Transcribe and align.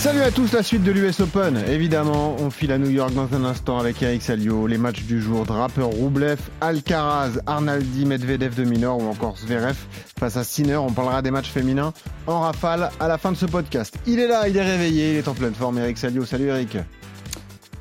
Salut 0.00 0.22
à 0.22 0.30
tous, 0.30 0.52
la 0.52 0.62
suite 0.62 0.82
de 0.82 0.92
l'US 0.92 1.20
Open. 1.20 1.58
Évidemment, 1.68 2.34
on 2.38 2.48
file 2.48 2.72
à 2.72 2.78
New 2.78 2.88
York 2.88 3.12
dans 3.12 3.34
un 3.34 3.44
instant 3.44 3.78
avec 3.78 4.02
Eric 4.02 4.22
Salio. 4.22 4.66
Les 4.66 4.78
matchs 4.78 5.02
du 5.02 5.20
jour, 5.20 5.44
Draper, 5.44 5.82
Roublev, 5.84 6.38
Alcaraz, 6.62 7.38
Arnaldi, 7.46 8.06
Medvedev 8.06 8.54
de 8.54 8.64
mineur 8.64 8.96
ou 8.96 9.08
encore 9.08 9.36
Zverev 9.36 9.76
face 10.18 10.38
à 10.38 10.44
Sinner. 10.44 10.76
On 10.76 10.90
parlera 10.90 11.20
des 11.20 11.30
matchs 11.30 11.50
féminins 11.50 11.92
en 12.26 12.40
rafale 12.40 12.90
à 12.98 13.08
la 13.08 13.18
fin 13.18 13.30
de 13.30 13.36
ce 13.36 13.44
podcast. 13.44 13.94
Il 14.06 14.18
est 14.18 14.26
là, 14.26 14.48
il 14.48 14.56
est 14.56 14.64
réveillé, 14.64 15.12
il 15.12 15.16
est 15.18 15.28
en 15.28 15.34
pleine 15.34 15.54
forme. 15.54 15.78
Eric 15.78 15.98
Salio, 15.98 16.24
salut 16.24 16.46
Eric. 16.46 16.78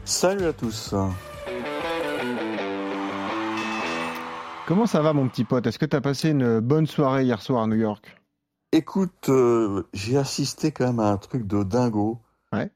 Salut 0.03 0.45
à 0.45 0.53
tous. 0.53 0.93
Comment 4.67 4.85
ça 4.85 5.01
va 5.01 5.13
mon 5.13 5.27
petit 5.29 5.45
pote? 5.45 5.65
Est-ce 5.65 5.79
que 5.79 5.85
tu 5.85 5.95
as 5.95 6.01
passé 6.01 6.29
une 6.31 6.59
bonne 6.59 6.85
soirée 6.85 7.23
hier 7.23 7.41
soir 7.41 7.63
à 7.63 7.67
New 7.67 7.77
York? 7.77 8.18
Écoute, 8.71 9.29
euh, 9.29 9.83
j'ai 9.93 10.17
assisté 10.17 10.71
quand 10.71 10.85
même 10.85 10.99
à 10.99 11.09
un 11.09 11.17
truc 11.17 11.47
de 11.47 11.63
dingo. 11.63 12.19
Ouais. 12.53 12.69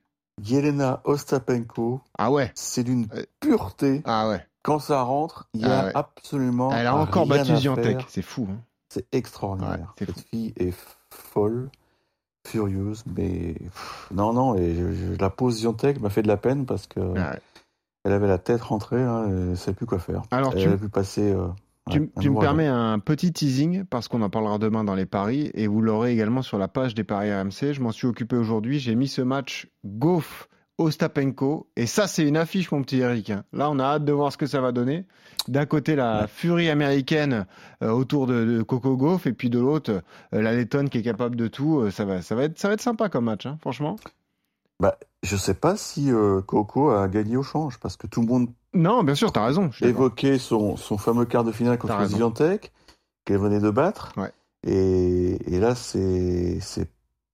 Yelena 0.43 1.01
Ostapenko. 1.03 2.01
Ah 2.17 2.31
ouais. 2.31 2.51
C'est 2.55 2.83
d'une 2.83 3.07
Euh, 3.13 3.23
pureté. 3.39 4.01
Ah 4.05 4.27
ouais. 4.29 4.43
Quand 4.63 4.79
ça 4.79 5.01
rentre, 5.03 5.47
il 5.53 5.61
y 5.61 5.65
Ah 5.65 5.81
a 5.81 5.85
ouais. 5.85 5.91
absolument. 5.93 6.71
Elle 6.71 6.87
a 6.87 6.95
encore 6.95 7.27
battu 7.27 7.55
Ziantec, 7.57 8.05
c'est 8.09 8.21
fou. 8.21 8.47
hein. 8.49 8.57
C'est 8.89 9.05
extraordinaire. 9.11 9.93
Ouais, 9.99 10.05
Cette 10.07 10.11
fou. 10.13 10.19
fille 10.31 10.53
est 10.57 10.73
folle, 11.11 11.69
furieuse, 12.47 13.03
mais 13.15 13.53
pff, 13.53 14.07
non, 14.11 14.33
non. 14.33 14.55
Et 14.55 14.73
je, 14.75 14.91
je- 14.93 15.19
la 15.19 15.29
pause 15.29 15.59
Ziantec 15.59 15.99
m'a 15.99 16.09
fait 16.09 16.21
de 16.23 16.27
la 16.27 16.37
peine 16.37 16.65
parce 16.65 16.87
que 16.87 16.99
Ah 17.17 17.31
ouais. 17.31 17.39
elle 18.05 18.13
avait 18.13 18.27
la 18.27 18.37
tête 18.39 18.61
rentrée, 18.61 19.01
hein, 19.01 19.27
et 19.27 19.49
elle 19.51 19.57
savait 19.57 19.75
plus 19.75 19.85
quoi 19.85 19.99
faire. 19.99 20.23
Alors, 20.31 20.53
elle 20.55 20.63
tu- 20.63 20.69
a 20.69 20.77
pu 20.77 20.89
passer. 20.89 21.31
euh, 21.31 21.47
Tu, 21.91 21.99
ouais, 21.99 22.09
un 22.15 22.21
tu 22.21 22.29
me 22.29 22.39
permets 22.39 22.67
un 22.67 22.99
petit 22.99 23.33
teasing 23.33 23.83
parce 23.83 24.07
qu'on 24.07 24.21
en 24.21 24.29
parlera 24.29 24.57
demain 24.57 24.83
dans 24.85 24.95
les 24.95 25.05
paris 25.05 25.51
et 25.53 25.67
vous 25.67 25.81
l'aurez 25.81 26.13
également 26.13 26.41
sur 26.41 26.57
la 26.57 26.67
page 26.69 26.95
des 26.95 27.03
paris 27.03 27.33
RMC. 27.33 27.73
Je 27.73 27.81
m'en 27.81 27.91
suis 27.91 28.07
occupé 28.07 28.35
aujourd'hui. 28.37 28.79
J'ai 28.79 28.95
mis 28.95 29.07
ce 29.09 29.21
match 29.21 29.67
Goff 29.85 30.47
Ostapenko 30.77 31.67
et 31.75 31.85
ça 31.85 32.07
c'est 32.07 32.27
une 32.27 32.37
affiche 32.37 32.71
mon 32.71 32.81
petit 32.83 32.99
Eric. 32.99 33.29
hein. 33.31 33.43
Là 33.53 33.69
on 33.69 33.79
a 33.79 33.83
hâte 33.83 34.05
de 34.05 34.11
voir 34.13 34.31
ce 34.31 34.37
que 34.37 34.45
ça 34.45 34.61
va 34.61 34.71
donner. 34.71 35.05
D'un 35.47 35.65
côté 35.65 35.95
la 35.95 36.21
Ouais. 36.21 36.27
furie 36.27 36.69
américaine 36.69 37.45
euh, 37.81 37.89
autour 37.91 38.27
de, 38.27 38.45
de 38.45 38.61
Coco 38.63 38.95
Goff 38.95 39.27
et 39.27 39.33
puis 39.33 39.49
de 39.49 39.59
l'autre 39.59 39.91
euh, 40.33 40.41
la 40.41 40.53
lettonne 40.55 40.89
qui 40.89 40.99
est 40.99 41.03
capable 41.03 41.35
de 41.35 41.47
tout. 41.47 41.79
Euh, 41.81 41.91
ça 41.91 42.05
va, 42.05 42.21
ça 42.21 42.35
va 42.35 42.43
être, 42.45 42.57
ça 42.59 42.69
va 42.69 42.75
être 42.75 42.81
sympa 42.81 43.09
comme 43.09 43.25
match, 43.25 43.45
hein, 43.45 43.57
franchement. 43.61 43.97
Bah, 44.79 44.97
je 45.21 45.35
sais 45.35 45.53
pas 45.53 45.75
si 45.77 46.11
Coco 46.47 46.89
a 46.91 47.07
gagné 47.07 47.37
au 47.37 47.43
change 47.43 47.77
parce 47.79 47.95
que 47.97 48.07
tout 48.07 48.21
le 48.21 48.27
monde 48.27 48.47
Non, 48.73 49.03
bien 49.03 49.15
sûr, 49.15 49.31
t'as 49.31 49.45
raison. 49.45 49.69
évoqué 49.81 50.37
son, 50.37 50.75
son 50.77 50.97
fameux 50.97 51.25
quart 51.25 51.43
de 51.43 51.51
finale 51.51 51.77
contre. 51.77 52.03
Zviantec 52.05 52.71
qu'elle 53.25 53.37
venait 53.37 53.59
de 53.59 53.69
battre. 53.69 54.11
Ouais. 54.17 54.31
Et, 54.65 55.37
et 55.53 55.59
là, 55.59 55.75
c'est 55.75 56.59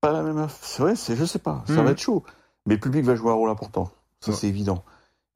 pas 0.01 0.11
la 0.11 0.23
même. 0.23 0.37
aff- 0.37 0.57
C'est 0.61 0.81
vrai, 0.81 0.95
c'est 0.95 1.15
je 1.15 1.25
sais 1.25 1.39
pas, 1.39 1.63
ça 1.67 1.73
Mhm. 1.73 1.83
va 1.85 1.91
être 1.91 1.99
chaud. 1.99 2.23
Mais 2.65 2.75
le 2.75 2.79
public 2.79 3.03
va 3.05 3.15
jouer 3.15 3.31
un 3.31 3.35
rôle 3.35 3.49
important, 3.49 3.89
ça 4.19 4.31
Ouais. 4.31 4.37
c'est 4.37 4.47
évident. 4.47 4.83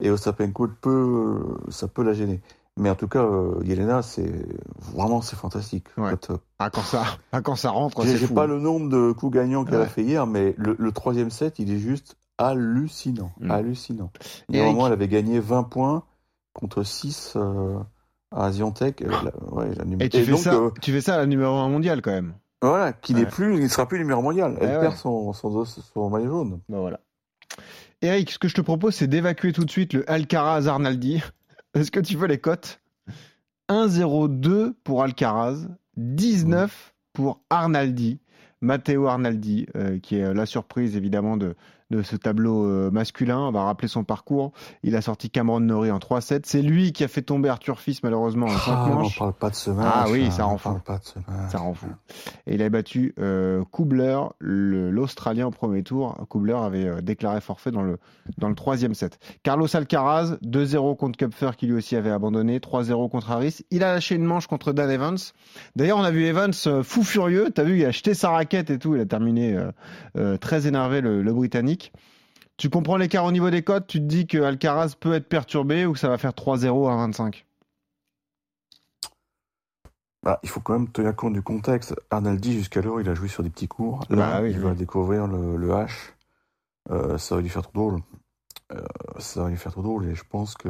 Et 0.00 0.10
Ostapenko 0.10 0.68
peut, 0.80 1.40
ça 1.68 1.88
peut 1.88 2.02
la 2.02 2.12
gêner. 2.12 2.40
Mais 2.76 2.90
en 2.90 2.96
tout 2.96 3.06
cas, 3.06 3.22
euh, 3.22 3.54
Yelena, 3.62 4.02
c'est 4.02 4.32
vraiment 4.92 5.22
c'est 5.22 5.36
fantastique. 5.36 5.86
Ouais. 5.96 6.10
Quand, 6.10 6.34
euh, 6.34 6.38
Ah, 6.58 6.70
quand 6.70 6.82
ça, 6.82 7.04
ah, 7.32 7.40
quand 7.40 7.54
ça 7.54 7.70
rentre, 7.70 8.02
J'ai 8.02 8.10
c'est 8.12 8.16
j'ai 8.18 8.26
fou. 8.26 8.34
pas 8.34 8.46
le 8.48 8.58
nombre 8.58 8.88
de 8.88 9.12
coups 9.12 9.32
gagnants 9.32 9.64
qu'elle 9.64 9.76
Ouais. 9.76 9.82
a 9.82 9.86
fait 9.88 10.02
hier, 10.02 10.26
mais 10.26 10.54
le, 10.58 10.74
le 10.78 10.92
troisième 10.92 11.30
set, 11.30 11.58
il 11.60 11.72
est 11.72 11.78
juste 11.78 12.16
hallucinant. 12.38 13.32
Mm. 13.40 13.50
Hallucinant. 13.50 14.10
Et 14.52 14.58
Eric. 14.58 14.72
moment, 14.72 14.86
elle 14.86 14.92
avait 14.94 15.08
gagné 15.08 15.40
20 15.40 15.64
points 15.64 16.04
contre 16.52 16.82
6 16.82 17.34
euh, 17.36 17.78
à 18.30 19.22
la- 19.22 19.52
ouais, 19.52 19.70
Et 20.00 20.08
tu 20.08 20.22
fais 20.24 20.30
donc, 20.32 20.40
ça, 20.40 20.54
euh, 20.54 20.70
tu 20.82 20.92
fais 20.92 21.00
ça 21.00 21.14
à 21.14 21.18
la 21.18 21.26
numéro 21.26 21.54
1 21.56 21.68
mondiale 21.68 22.02
quand 22.02 22.10
même. 22.12 22.34
voilà, 22.62 22.92
qui 22.92 23.12
n'est 23.14 23.24
Ouais. 23.24 23.26
plus, 23.30 23.56
il 23.56 23.62
ne 23.62 23.68
sera 23.68 23.86
plus 23.86 23.98
numéro 23.98 24.22
mondial. 24.22 24.56
Elle 24.60 24.68
ouais. 24.68 24.80
perd 24.80 24.96
son, 24.96 25.32
son, 25.32 25.50
dos- 25.50 25.64
son 25.64 26.10
maillot 26.10 26.28
jaune. 26.30 26.60
Ben 26.68 26.78
voilà. 26.78 27.00
Eric, 28.02 28.30
ce 28.30 28.38
que 28.38 28.48
je 28.48 28.54
te 28.54 28.60
propose, 28.60 28.94
c'est 28.94 29.06
d'évacuer 29.06 29.52
tout 29.52 29.64
de 29.64 29.70
suite 29.70 29.92
le 29.94 30.08
Alcaraz 30.10 30.66
Arnaldi. 30.66 31.22
Est-ce 31.74 31.90
que 31.90 32.00
tu 32.00 32.16
veux 32.16 32.26
les 32.26 32.38
cotes? 32.38 32.80
1-0-2 33.68 34.74
pour 34.84 35.02
Alcaraz, 35.02 35.66
19 35.96 36.94
pour 37.12 37.40
Arnaldi. 37.50 38.20
Matteo 38.60 39.06
Arnaldi, 39.08 39.66
euh, 39.76 39.98
qui 39.98 40.16
est 40.16 40.32
la 40.32 40.46
surprise 40.46 40.96
évidemment 40.96 41.36
de, 41.36 41.54
de 41.96 42.02
ce 42.02 42.16
tableau 42.16 42.64
euh, 42.66 42.90
masculin. 42.90 43.38
On 43.38 43.52
va 43.52 43.64
rappeler 43.64 43.88
son 43.88 44.04
parcours. 44.04 44.52
Il 44.82 44.96
a 44.96 45.00
sorti 45.02 45.30
Cameron 45.30 45.60
Norrie 45.60 45.90
en 45.90 45.98
3-7. 45.98 46.42
C'est 46.44 46.62
lui 46.62 46.92
qui 46.92 47.04
a 47.04 47.08
fait 47.08 47.22
tomber 47.22 47.48
Arthur 47.48 47.80
Fils 47.80 48.02
malheureusement 48.02 48.46
en 48.46 48.50
5 48.50 48.58
Ah, 48.68 48.86
on 48.90 48.94
manches. 48.94 49.18
parle 49.18 49.32
pas 49.32 49.50
de 49.50 49.54
ce 49.54 49.70
match. 49.70 49.92
Ah 49.94 50.06
oui, 50.10 50.30
ça 50.30 50.44
rend 50.44 50.58
fou. 50.58 50.78
Ça 51.50 51.58
rend 51.58 51.74
fou. 51.74 51.86
Et 52.46 52.54
il 52.54 52.62
a 52.62 52.68
battu 52.68 53.14
euh, 53.18 53.62
Kubler, 53.72 54.18
le- 54.38 54.90
l'Australien 54.90 55.46
au 55.46 55.50
premier 55.50 55.82
tour. 55.82 56.16
Kubler 56.30 56.54
avait 56.54 56.86
euh, 56.86 57.00
déclaré 57.00 57.40
forfait 57.40 57.70
dans 57.70 57.82
le, 57.82 57.98
dans 58.38 58.48
le 58.48 58.54
troisième 58.54 58.94
set. 58.94 59.18
Carlos 59.42 59.66
Alcaraz, 59.74 60.36
2-0 60.44 60.96
contre 60.96 61.16
Kupfer 61.18 61.50
qui 61.56 61.66
lui 61.66 61.74
aussi 61.74 61.96
avait 61.96 62.10
abandonné, 62.10 62.58
3-0 62.58 63.10
contre 63.10 63.30
Harris. 63.30 63.58
Il 63.70 63.84
a 63.84 63.92
lâché 63.94 64.14
une 64.14 64.24
manche 64.24 64.46
contre 64.46 64.72
Dan 64.72 64.90
Evans. 64.90 65.16
D'ailleurs, 65.76 65.98
on 65.98 66.04
a 66.04 66.10
vu 66.10 66.24
Evans 66.24 66.52
euh, 66.66 66.82
fou 66.82 67.02
furieux. 67.02 67.50
T'as 67.54 67.62
vu, 67.64 67.78
il 67.78 67.84
a 67.84 67.90
jeté 67.90 68.14
sa 68.14 68.30
raquette 68.30 68.70
et 68.70 68.78
tout. 68.78 68.94
Il 68.94 69.00
a 69.00 69.06
terminé 69.06 69.56
très 70.40 70.66
énervé, 70.66 71.00
le, 71.00 71.22
le 71.22 71.32
Britannique. 71.32 71.83
Tu 72.56 72.70
comprends 72.70 72.96
l'écart 72.96 73.24
au 73.24 73.32
niveau 73.32 73.50
des 73.50 73.62
cotes? 73.62 73.86
Tu 73.86 73.98
te 73.98 74.04
dis 74.04 74.26
que 74.26 74.38
Alcaraz 74.42 74.94
peut 74.98 75.12
être 75.14 75.28
perturbé 75.28 75.86
ou 75.86 75.92
que 75.92 75.98
ça 75.98 76.08
va 76.08 76.18
faire 76.18 76.32
3-0 76.32 76.88
à 76.90 76.96
25 76.96 77.44
Bah, 80.22 80.40
il 80.42 80.48
faut 80.48 80.60
quand 80.60 80.72
même 80.78 80.88
tenir 80.90 81.14
compte 81.14 81.34
du 81.34 81.42
contexte. 81.42 81.94
Arnaldi, 82.10 82.54
jusqu'alors, 82.54 83.00
il 83.00 83.08
a 83.08 83.14
joué 83.14 83.28
sur 83.28 83.42
des 83.42 83.50
petits 83.50 83.68
cours. 83.68 84.04
Là, 84.08 84.38
Bah 84.38 84.40
oui, 84.42 84.52
il 84.52 84.58
oui. 84.58 84.62
va 84.64 84.74
découvrir 84.74 85.26
le, 85.26 85.56
le 85.56 85.68
H. 85.68 85.90
Euh, 86.90 87.18
ça 87.18 87.34
va 87.36 87.42
lui 87.42 87.48
faire 87.50 87.62
trop 87.62 87.72
drôle. 87.72 88.00
Euh, 88.72 88.82
ça 89.18 89.42
va 89.42 89.50
lui 89.50 89.56
faire 89.56 89.72
trop 89.72 89.82
drôle. 89.82 90.06
Et 90.06 90.14
je 90.14 90.24
pense 90.28 90.54
que. 90.54 90.68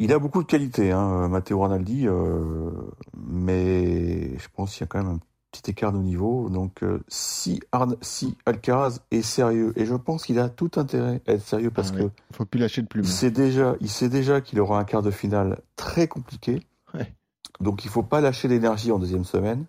Il 0.00 0.12
a 0.12 0.18
beaucoup 0.18 0.42
de 0.42 0.48
qualités, 0.48 0.90
hein, 0.90 1.28
Matteo 1.28 1.62
Arnaldi. 1.62 2.08
euh, 2.08 2.70
mais 3.16 4.36
je 4.38 4.48
pense 4.52 4.72
qu'il 4.72 4.80
y 4.80 4.84
a 4.84 4.86
quand 4.88 5.02
même 5.04 5.14
un 5.14 5.20
petit 5.54 5.70
écart 5.70 5.92
de 5.92 5.98
niveau. 5.98 6.48
Donc, 6.48 6.82
euh, 6.82 7.02
si, 7.08 7.60
Arn- 7.72 7.96
si 8.00 8.36
Alcaraz 8.46 8.98
est 9.10 9.22
sérieux, 9.22 9.72
et 9.76 9.86
je 9.86 9.94
pense 9.94 10.24
qu'il 10.24 10.38
a 10.38 10.48
tout 10.48 10.70
intérêt 10.76 11.22
à 11.26 11.32
être 11.32 11.46
sérieux 11.46 11.70
parce 11.70 11.92
Ah 11.94 12.02
que 12.02 12.10
Faut 12.32 12.44
plus 12.44 12.58
lâcher 12.60 12.82
de 12.82 12.86
plume. 12.88 13.04
il 13.04 13.10
sait 13.10 13.30
déjà, 13.30 13.76
il 13.80 13.88
sait 13.88 14.08
déjà 14.08 14.40
qu'il 14.40 14.60
aura 14.60 14.78
un 14.78 14.84
quart 14.84 15.02
de 15.02 15.10
finale 15.10 15.60
très 15.76 16.08
compliqué. 16.08 16.60
Ouais. 16.92 17.14
Donc 17.60 17.84
il 17.84 17.90
faut 17.90 18.02
pas 18.02 18.20
lâcher 18.20 18.48
l'énergie 18.48 18.90
en 18.90 18.98
deuxième 18.98 19.24
semaine. 19.24 19.64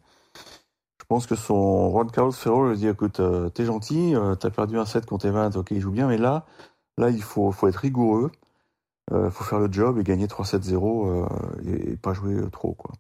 Je 1.00 1.06
pense 1.08 1.28
que 1.28 1.36
son 1.36 1.92
Juan 1.92 2.10
Carlos 2.10 2.32
Ferro 2.32 2.68
lui 2.68 2.78
dit 2.78 2.88
écoute, 2.88 3.20
euh, 3.20 3.50
t'es 3.50 3.66
gentil, 3.66 4.16
euh, 4.16 4.34
t'as 4.34 4.50
perdu 4.50 4.80
un 4.80 4.86
set 4.86 5.06
contre 5.06 5.28
Evans, 5.28 5.52
ok, 5.56 5.70
il 5.72 5.80
joue 5.80 5.92
bien, 5.92 6.08
mais 6.08 6.18
là, 6.18 6.46
là 6.98 7.12
il 7.12 7.22
faut, 7.22 7.52
faut 7.52 7.68
être 7.68 7.76
rigoureux, 7.76 8.32
euh, 9.12 9.30
faut 9.30 9.44
faire 9.44 9.60
le 9.60 9.72
job 9.72 10.00
et 10.00 10.04
gagner 10.04 10.26
3-7-0 10.28 11.08
euh, 11.08 11.26
et, 11.66 11.92
et 11.92 11.98
pas 11.98 12.14
jouer 12.14 12.34
euh, 12.34 12.50
trop 12.50 12.74
quoi. 12.74 12.92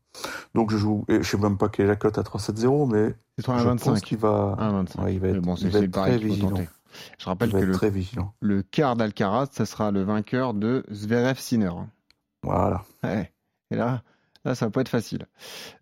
Donc 0.54 0.72
je 0.72 0.78
joue, 0.78 1.04
et 1.08 1.24
je 1.24 1.30
sais 1.30 1.38
même 1.38 1.58
pas 1.58 1.70
quelle 1.70 1.86
est 1.86 1.90
la 1.90 1.96
cote 1.96 2.18
à 2.18 2.22
3-7-0, 2.22 2.92
mais 2.92 3.16
C'est 3.38 3.44
3 3.44 3.56
à 3.56 3.58
je 3.60 3.68
pense 3.70 3.86
25. 3.86 4.02
qu'il 4.04 4.18
va, 4.18 4.56
1 4.60 4.68
à 4.68 4.72
25. 4.72 5.04
ouais, 5.04 5.14
il 5.16 5.20
va 5.20 5.28
être, 5.30 5.40
bon, 5.40 5.56
il 5.56 5.70
va 5.70 5.80
être 5.80 5.92
très 5.92 6.18
vigilant. 6.18 6.52
Je 7.18 7.26
rappelle 7.26 7.52
que 7.52 7.58
le, 7.58 7.78
le 8.40 8.62
quart 8.62 8.96
d'Alcaraz, 8.96 9.48
ce 9.52 9.66
sera 9.66 9.92
le 9.92 10.04
vainqueur 10.04 10.54
de 10.54 10.86
Zverev 10.92 11.38
Sinner. 11.38 11.72
Voilà. 12.44 12.84
Ouais. 13.04 13.32
Et 13.72 13.76
là, 13.76 14.04
là, 14.46 14.56
ça 14.56 14.66
va 14.66 14.72
pas 14.72 14.82
être 14.82 14.90
facile. 14.90 15.26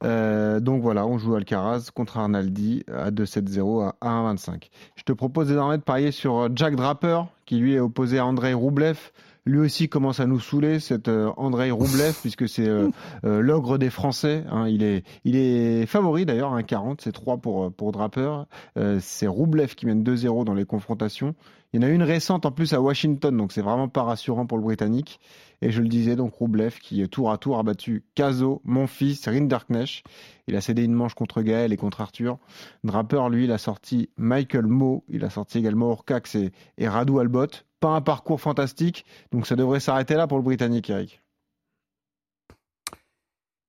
Euh, 0.03 0.59
donc 0.59 0.81
voilà, 0.81 1.05
on 1.05 1.17
joue 1.17 1.35
Alcaraz 1.35 1.89
contre 1.93 2.17
Arnaldi 2.17 2.83
à 2.91 3.11
2-7-0 3.11 3.91
à 4.01 4.07
1-25. 4.33 4.69
Je 4.95 5.03
te 5.03 5.11
propose 5.11 5.49
désormais 5.49 5.77
de 5.77 5.83
parier 5.83 6.11
sur 6.11 6.49
Jack 6.55 6.75
Draper, 6.75 7.25
qui 7.45 7.57
lui 7.57 7.75
est 7.75 7.79
opposé 7.79 8.19
à 8.19 8.25
Andrei 8.25 8.53
Roublev. 8.53 9.11
Lui 9.45 9.59
aussi 9.59 9.89
commence 9.89 10.21
à 10.21 10.25
nous 10.25 10.39
saouler, 10.39 10.79
cet 10.79 11.09
euh, 11.09 11.29
Andrei 11.35 11.69
Roublev, 11.69 12.13
puisque 12.21 12.47
c'est 12.47 12.67
euh, 12.67 12.89
euh, 13.25 13.41
l'ogre 13.41 13.77
des 13.77 13.89
Français. 13.89 14.45
hein. 14.49 14.67
il, 14.69 14.83
est, 14.83 15.03
il 15.25 15.35
est 15.35 15.85
favori 15.85 16.25
d'ailleurs, 16.25 16.57
1-40, 16.57 16.99
c'est 17.03 17.11
3 17.11 17.37
pour, 17.37 17.71
pour 17.73 17.91
Draper. 17.91 18.45
Euh, 18.77 18.99
c'est 19.01 19.27
Roublev 19.27 19.75
qui 19.75 19.85
mène 19.85 20.03
2-0 20.03 20.45
dans 20.45 20.53
les 20.53 20.65
confrontations. 20.65 21.35
Il 21.73 21.81
y 21.81 21.85
en 21.85 21.87
a 21.87 21.91
une 21.91 22.03
récente 22.03 22.45
en 22.45 22.51
plus 22.51 22.73
à 22.73 22.81
Washington, 22.81 23.35
donc 23.35 23.51
c'est 23.51 23.63
vraiment 23.63 23.87
pas 23.87 24.03
rassurant 24.03 24.45
pour 24.45 24.59
le 24.59 24.63
Britannique. 24.63 25.19
Et 25.63 25.71
je 25.71 25.81
le 25.81 25.87
disais, 25.87 26.15
donc 26.15 26.35
Roublev 26.35 26.77
qui 26.77 27.07
tour 27.09 27.31
à 27.31 27.39
tour 27.39 27.57
a 27.57 27.63
battu 27.63 28.03
Caso, 28.13 28.61
Monfils, 28.63 29.17
Rinderknecht. 29.25 30.05
Il 30.47 30.55
a 30.55 30.61
cédé 30.61 30.83
une 30.83 30.93
manche 30.93 31.15
contre 31.15 31.41
Gaël 31.41 31.73
et 31.73 31.77
contre 31.77 32.01
Arthur. 32.01 32.37
Draper, 32.83 33.29
lui, 33.29 33.45
il 33.45 33.51
a 33.51 33.57
sorti 33.57 34.11
Michael 34.17 34.67
Moe, 34.67 35.01
il 35.09 35.25
a 35.25 35.31
sorti 35.31 35.57
également 35.57 35.87
Orcax 35.89 36.35
et, 36.35 36.87
Radu 36.87 37.19
Albot. 37.19 37.47
Pas 37.79 37.89
un 37.89 38.01
parcours 38.01 38.39
fantastique, 38.39 39.03
donc 39.31 39.47
ça 39.47 39.55
devrait 39.55 39.79
s'arrêter 39.79 40.13
là 40.13 40.27
pour 40.27 40.37
le 40.37 40.43
Britannique, 40.43 40.91
Eric. 40.91 41.23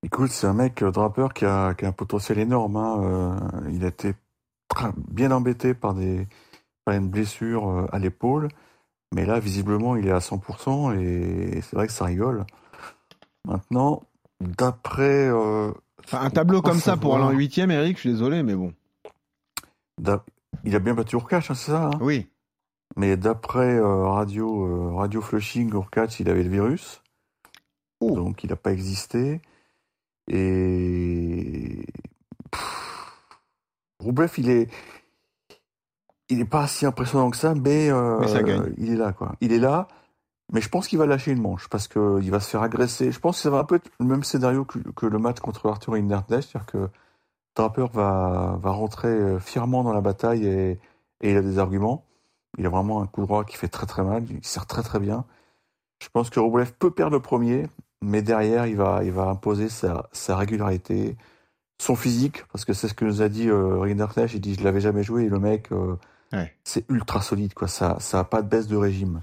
Écoute, 0.02 0.30
c'est 0.30 0.46
un 0.46 0.52
mec, 0.52 0.82
euh, 0.82 0.90
Draper, 0.90 1.28
qui 1.34 1.46
a, 1.46 1.68
un 1.68 1.92
potentiel 1.92 2.38
énorme. 2.38 2.76
hein, 2.76 3.00
euh, 3.02 3.70
il 3.72 3.82
a 3.82 3.88
été 3.88 4.14
bien 5.08 5.30
embêté 5.30 5.72
par, 5.72 5.94
des, 5.94 6.28
par 6.84 6.94
une 6.94 7.08
blessure 7.08 7.68
euh, 7.68 7.86
à 7.92 7.98
l'épaule. 7.98 8.48
Mais 9.14 9.24
là, 9.26 9.38
visiblement, 9.40 9.96
il 9.96 10.06
est 10.08 10.12
à 10.12 10.18
100% 10.18 10.98
et 10.98 11.60
c'est 11.62 11.76
vrai 11.76 11.86
que 11.86 11.92
ça 11.92 12.04
rigole. 12.06 12.44
Maintenant, 13.46 14.02
d'après. 14.40 15.28
euh, 15.28 15.70
Enfin, 16.04 16.20
un 16.20 16.30
tableau 16.30 16.60
comme 16.62 16.80
ça 16.80 16.96
pour 16.96 17.14
aller 17.14 17.22
en 17.22 17.26
savoir- 17.28 17.38
huitième, 17.38 17.70
Eric, 17.70 17.96
je 17.96 18.00
suis 18.00 18.10
désolé, 18.10 18.42
mais 18.42 18.54
bon. 18.54 18.74
Il 20.64 20.74
a 20.74 20.78
bien 20.78 20.94
battu 20.94 21.16
Urkach, 21.16 21.50
hein, 21.50 21.54
c'est 21.54 21.70
ça 21.70 21.86
hein? 21.86 21.98
Oui. 22.00 22.26
Mais 22.96 23.16
d'après 23.16 23.74
euh, 23.76 24.04
Radio, 24.08 24.66
euh, 24.66 24.94
Radio 24.94 25.20
Flushing, 25.20 25.72
Urkach, 25.72 26.20
il 26.20 26.28
avait 26.28 26.42
le 26.42 26.50
virus. 26.50 27.00
Oh. 28.00 28.10
Donc, 28.14 28.44
il 28.44 28.50
n'a 28.50 28.56
pas 28.56 28.72
existé. 28.72 29.40
Et. 30.28 31.86
Pff, 32.50 33.18
Roublev, 34.00 34.32
il 34.38 34.50
est. 34.50 34.70
Il 36.30 36.38
n'est 36.38 36.44
pas 36.44 36.66
si 36.66 36.86
impressionnant 36.86 37.30
que 37.30 37.36
ça, 37.36 37.54
mais, 37.54 37.90
euh, 37.90 38.18
Mais 38.20 38.28
ça 38.28 38.42
gagne. 38.42 38.72
il 38.78 38.92
est 38.92 38.96
là, 38.96 39.12
quoi. 39.12 39.34
Il 39.40 39.52
est 39.52 39.58
là, 39.58 39.88
mais 40.52 40.60
je 40.60 40.68
pense 40.68 40.88
qu'il 40.88 40.98
va 40.98 41.06
lâcher 41.06 41.32
une 41.32 41.42
manche 41.42 41.68
parce 41.68 41.88
qu'il 41.88 42.30
va 42.30 42.40
se 42.40 42.48
faire 42.48 42.62
agresser. 42.62 43.12
Je 43.12 43.20
pense 43.20 43.36
que 43.36 43.42
ça 43.42 43.50
va 43.50 43.58
un 43.58 43.64
peu 43.64 43.76
être 43.76 43.90
le 44.00 44.06
même 44.06 44.24
scénario 44.24 44.64
que, 44.64 44.78
que 44.78 45.06
le 45.06 45.18
match 45.18 45.40
contre 45.40 45.68
Arthur 45.68 45.94
Hinderknecht, 45.94 46.48
c'est-à-dire 46.50 46.66
que 46.66 46.88
Draper 47.56 47.88
va, 47.92 48.58
va 48.60 48.70
rentrer 48.70 49.08
euh, 49.08 49.38
fièrement 49.38 49.84
dans 49.84 49.92
la 49.92 50.00
bataille 50.00 50.46
et, 50.46 50.78
et 51.20 51.30
il 51.30 51.36
a 51.36 51.42
des 51.42 51.58
arguments. 51.58 52.04
Il 52.58 52.66
a 52.66 52.68
vraiment 52.68 53.02
un 53.02 53.06
coup 53.06 53.22
droit 53.22 53.44
qui 53.44 53.56
fait 53.56 53.68
très 53.68 53.86
très 53.86 54.04
mal, 54.04 54.24
il 54.30 54.44
sert 54.44 54.66
très 54.66 54.82
très 54.82 55.00
bien. 55.00 55.24
Je 56.02 56.08
pense 56.12 56.30
que 56.30 56.40
Roblev 56.40 56.72
peut 56.78 56.90
perdre 56.90 57.12
le 57.12 57.20
premier, 57.22 57.66
mais 58.02 58.22
derrière, 58.22 58.66
il 58.66 58.76
va, 58.76 59.02
il 59.04 59.12
va 59.12 59.24
imposer 59.24 59.68
sa, 59.68 60.08
sa 60.12 60.36
régularité, 60.36 61.16
son 61.80 61.96
physique, 61.96 62.44
parce 62.52 62.64
que 62.64 62.72
c'est 62.72 62.88
ce 62.88 62.94
que 62.94 63.04
nous 63.04 63.22
a 63.22 63.28
dit 63.28 63.48
euh, 63.48 63.78
Rinderknecht. 63.80 64.34
Il 64.34 64.40
dit 64.40 64.54
Je 64.54 64.62
l'avais 64.62 64.80
jamais 64.80 65.02
joué, 65.02 65.24
et 65.24 65.28
le 65.28 65.38
mec, 65.38 65.72
euh, 65.72 65.96
Ouais. 66.34 66.52
c'est 66.64 66.84
ultra 66.90 67.20
solide, 67.22 67.54
quoi. 67.54 67.68
Ça 67.68 67.96
ça 68.00 68.20
a 68.20 68.24
pas 68.24 68.42
de 68.42 68.48
baisse 68.48 68.66
de 68.66 68.76
régime. 68.76 69.22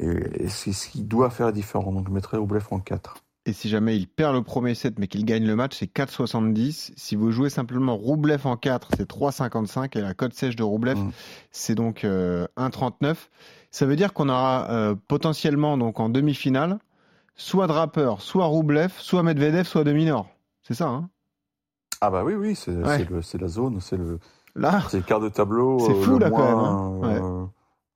Et, 0.00 0.44
et 0.44 0.48
c'est 0.48 0.72
ce 0.72 0.88
qui 0.88 1.02
doit 1.02 1.30
faire 1.30 1.46
la 1.46 1.52
différence. 1.52 1.92
Donc, 1.94 2.06
je 2.08 2.12
mettrais 2.12 2.36
Roblev 2.36 2.64
en 2.70 2.78
4. 2.80 3.16
Et 3.46 3.52
si 3.52 3.68
jamais 3.70 3.96
il 3.96 4.06
perd 4.06 4.34
le 4.34 4.42
premier 4.42 4.74
set 4.74 4.98
mais 4.98 5.06
qu'il 5.08 5.24
gagne 5.24 5.46
le 5.46 5.56
match, 5.56 5.76
c'est 5.78 5.90
4,70. 5.92 6.92
Si 6.96 7.16
vous 7.16 7.30
jouez 7.32 7.48
simplement 7.50 7.96
Roublev 7.96 8.46
en 8.46 8.56
4, 8.56 8.90
c'est 8.96 9.08
3,55. 9.10 9.96
Et 9.98 10.02
la 10.02 10.12
cote 10.14 10.34
sèche 10.34 10.54
de 10.54 10.62
Roublev, 10.62 10.98
Mm. 10.98 11.12
c'est 11.50 11.74
donc 11.74 12.04
euh, 12.04 12.46
1,39. 12.58 13.16
Ça 13.70 13.86
veut 13.86 13.96
dire 13.96 14.12
qu'on 14.12 14.28
aura 14.28 14.70
euh, 14.70 14.94
potentiellement 15.08 15.78
donc 15.78 15.98
en 16.00 16.08
demi-finale 16.10 16.78
soit 17.36 17.66
Draper, 17.68 18.16
soit 18.20 18.46
Roublev, 18.46 18.92
soit 18.98 19.22
Medvedev, 19.22 19.64
soit 19.64 19.84
Dominor. 19.84 20.28
C'est 20.62 20.74
ça, 20.74 20.88
hein? 20.88 21.08
Ah, 22.00 22.10
bah 22.10 22.24
oui, 22.24 22.34
oui, 22.34 22.48
Ouais. 22.68 23.06
c'est 23.22 23.40
la 23.40 23.48
zone, 23.48 23.80
c'est 23.80 23.96
le, 23.96 24.18
Là, 24.58 24.82
c'est 24.88 24.98
le 24.98 25.02
quart 25.04 25.20
de 25.20 25.28
tableau. 25.28 25.78
C'est 25.80 25.92
euh, 25.92 26.02
fou, 26.02 26.18
là, 26.18 26.30
quand 26.30 26.38
moins, 26.38 27.08
même, 27.08 27.22
hein. 27.22 27.24
euh, 27.24 27.46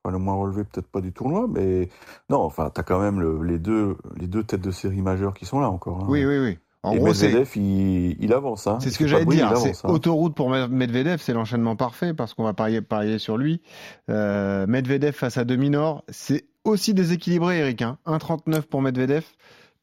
enfin, 0.04 0.12
le 0.12 0.18
moins 0.18 0.34
relevé, 0.34 0.64
peut-être 0.64 0.86
pas 0.88 1.00
du 1.00 1.12
tournoi, 1.12 1.46
mais 1.48 1.88
non, 2.30 2.38
enfin, 2.40 2.70
t'as 2.72 2.82
quand 2.82 3.00
même 3.00 3.20
le- 3.20 3.42
les, 3.42 3.58
deux, 3.58 3.96
les 4.16 4.26
deux 4.26 4.42
têtes 4.44 4.60
de 4.62 4.70
série 4.70 5.02
majeures 5.02 5.34
qui 5.34 5.44
sont 5.46 5.60
là 5.60 5.68
encore. 5.70 6.00
hein. 6.02 6.06
oui, 6.08 6.24
oui, 6.24 6.38
oui. 6.38 6.58
En 6.84 6.90
Et 6.94 6.98
gros, 6.98 7.14
c'est 7.14 7.28
Medvedev, 7.28 7.50
il, 7.56 8.16
il 8.24 8.32
avance. 8.32 8.66
Hein. 8.66 8.78
C'est 8.80 8.90
ce 8.90 8.98
que 8.98 9.06
j'allais 9.06 9.24
dire. 9.24 9.56
C'est 9.56 9.70
hein. 9.86 9.88
autoroute 9.88 10.34
pour 10.34 10.50
Medvedev, 10.50 11.18
c'est 11.20 11.32
l'enchaînement 11.32 11.76
parfait 11.76 12.12
parce 12.12 12.34
qu'on 12.34 12.42
va 12.42 12.54
parier, 12.54 12.80
parier 12.82 13.20
sur 13.20 13.36
lui. 13.38 13.62
Euh, 14.10 14.66
Medvedev 14.66 15.12
face 15.12 15.38
à 15.38 15.44
Dominor, 15.44 16.02
c'est 16.08 16.44
aussi 16.64 16.92
déséquilibré, 16.92 17.58
Eric. 17.60 17.82
Hein. 17.82 17.98
1,39 18.06 18.62
pour 18.62 18.82
Medvedev, 18.82 19.24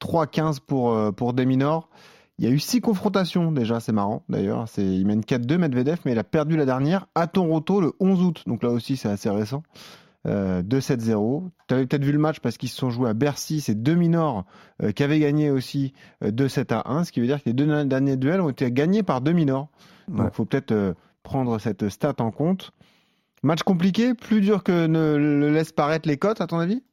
3,15 0.02 0.60
pour, 0.60 0.92
euh, 0.94 1.12
pour 1.14 1.32
Dominor. 1.32 1.88
Il 2.40 2.46
y 2.46 2.48
a 2.48 2.52
eu 2.52 2.60
six 2.60 2.80
confrontations 2.80 3.52
déjà, 3.52 3.82
c'est 3.82 3.92
marrant 3.92 4.24
d'ailleurs. 4.30 4.66
Il 4.78 5.06
mène 5.06 5.20
4-2 5.20 5.58
Medvedev, 5.58 6.00
mais 6.06 6.14
il 6.14 6.20
a 6.20 6.24
perdu 6.24 6.56
la 6.56 6.66
dernière 6.66 7.06
à 7.14 7.28
Toronto 7.28 7.82
le 7.82 7.92
11 8.00 8.24
août. 8.24 8.44
Donc 8.48 8.64
là 8.64 8.70
aussi, 8.70 8.96
c'est 8.96 9.10
assez 9.10 9.30
récent. 9.30 9.62
Euh, 10.26 10.62
2-7-0. 10.64 11.50
Tu 11.68 11.74
avais 11.74 11.86
peut-être 11.86 12.04
vu 12.04 12.14
le 12.14 12.18
match 12.18 12.40
parce 12.40 12.58
qu'ils 12.58 12.70
se 12.70 12.78
sont 12.78 12.90
joués 12.92 13.10
à 13.10 13.14
Bercy. 13.14 13.60
C'est 13.60 13.76
Dominor 13.76 14.46
euh, 14.82 14.92
qui 14.94 15.04
avait 15.04 15.20
gagné 15.20 15.52
aussi 15.52 15.94
euh, 16.24 16.32
2-7 16.32 16.74
à 16.74 16.90
1, 16.90 17.04
ce 17.04 17.12
qui 17.12 17.20
veut 17.20 17.28
dire 17.28 17.40
que 17.44 17.48
les 17.48 17.54
deux 17.54 17.66
derniers 17.86 18.16
duels 18.16 18.40
ont 18.40 18.50
été 18.50 18.72
gagnés 18.72 19.04
par 19.04 19.20
Dominor. 19.20 19.68
Donc 20.08 20.20
Ouais. 20.20 20.26
il 20.32 20.34
faut 20.34 20.46
peut-être 20.46 20.72
euh, 20.72 20.94
prendre 21.24 21.60
cette 21.60 21.90
stat 21.90 22.16
en 22.20 22.32
compte. 22.32 22.72
Match 23.44 23.64
compliqué, 23.64 24.14
plus 24.14 24.40
dur 24.40 24.64
que 24.64 24.88
ne 24.88 25.16
le 25.18 25.52
laisse 25.52 25.74
paraître 25.74 26.08
les 26.08 26.18
cotes, 26.18 26.40
à 26.42 26.48
ton 26.48 26.60
avis? 26.60 26.84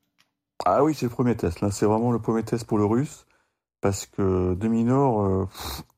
Ah 0.65 0.83
oui, 0.83 0.95
c'est 0.95 1.07
le 1.07 1.11
premier 1.11 1.37
test. 1.37 1.61
Là, 1.61 1.71
c'est 1.71 1.87
vraiment 1.87 2.11
le 2.11 2.19
premier 2.19 2.43
test 2.43 2.65
pour 2.65 2.79
le 2.79 2.85
russe. 2.85 3.26
Parce 3.87 4.07
que 4.07 4.55
Dominor, 4.55 5.23
euh, 5.23 5.49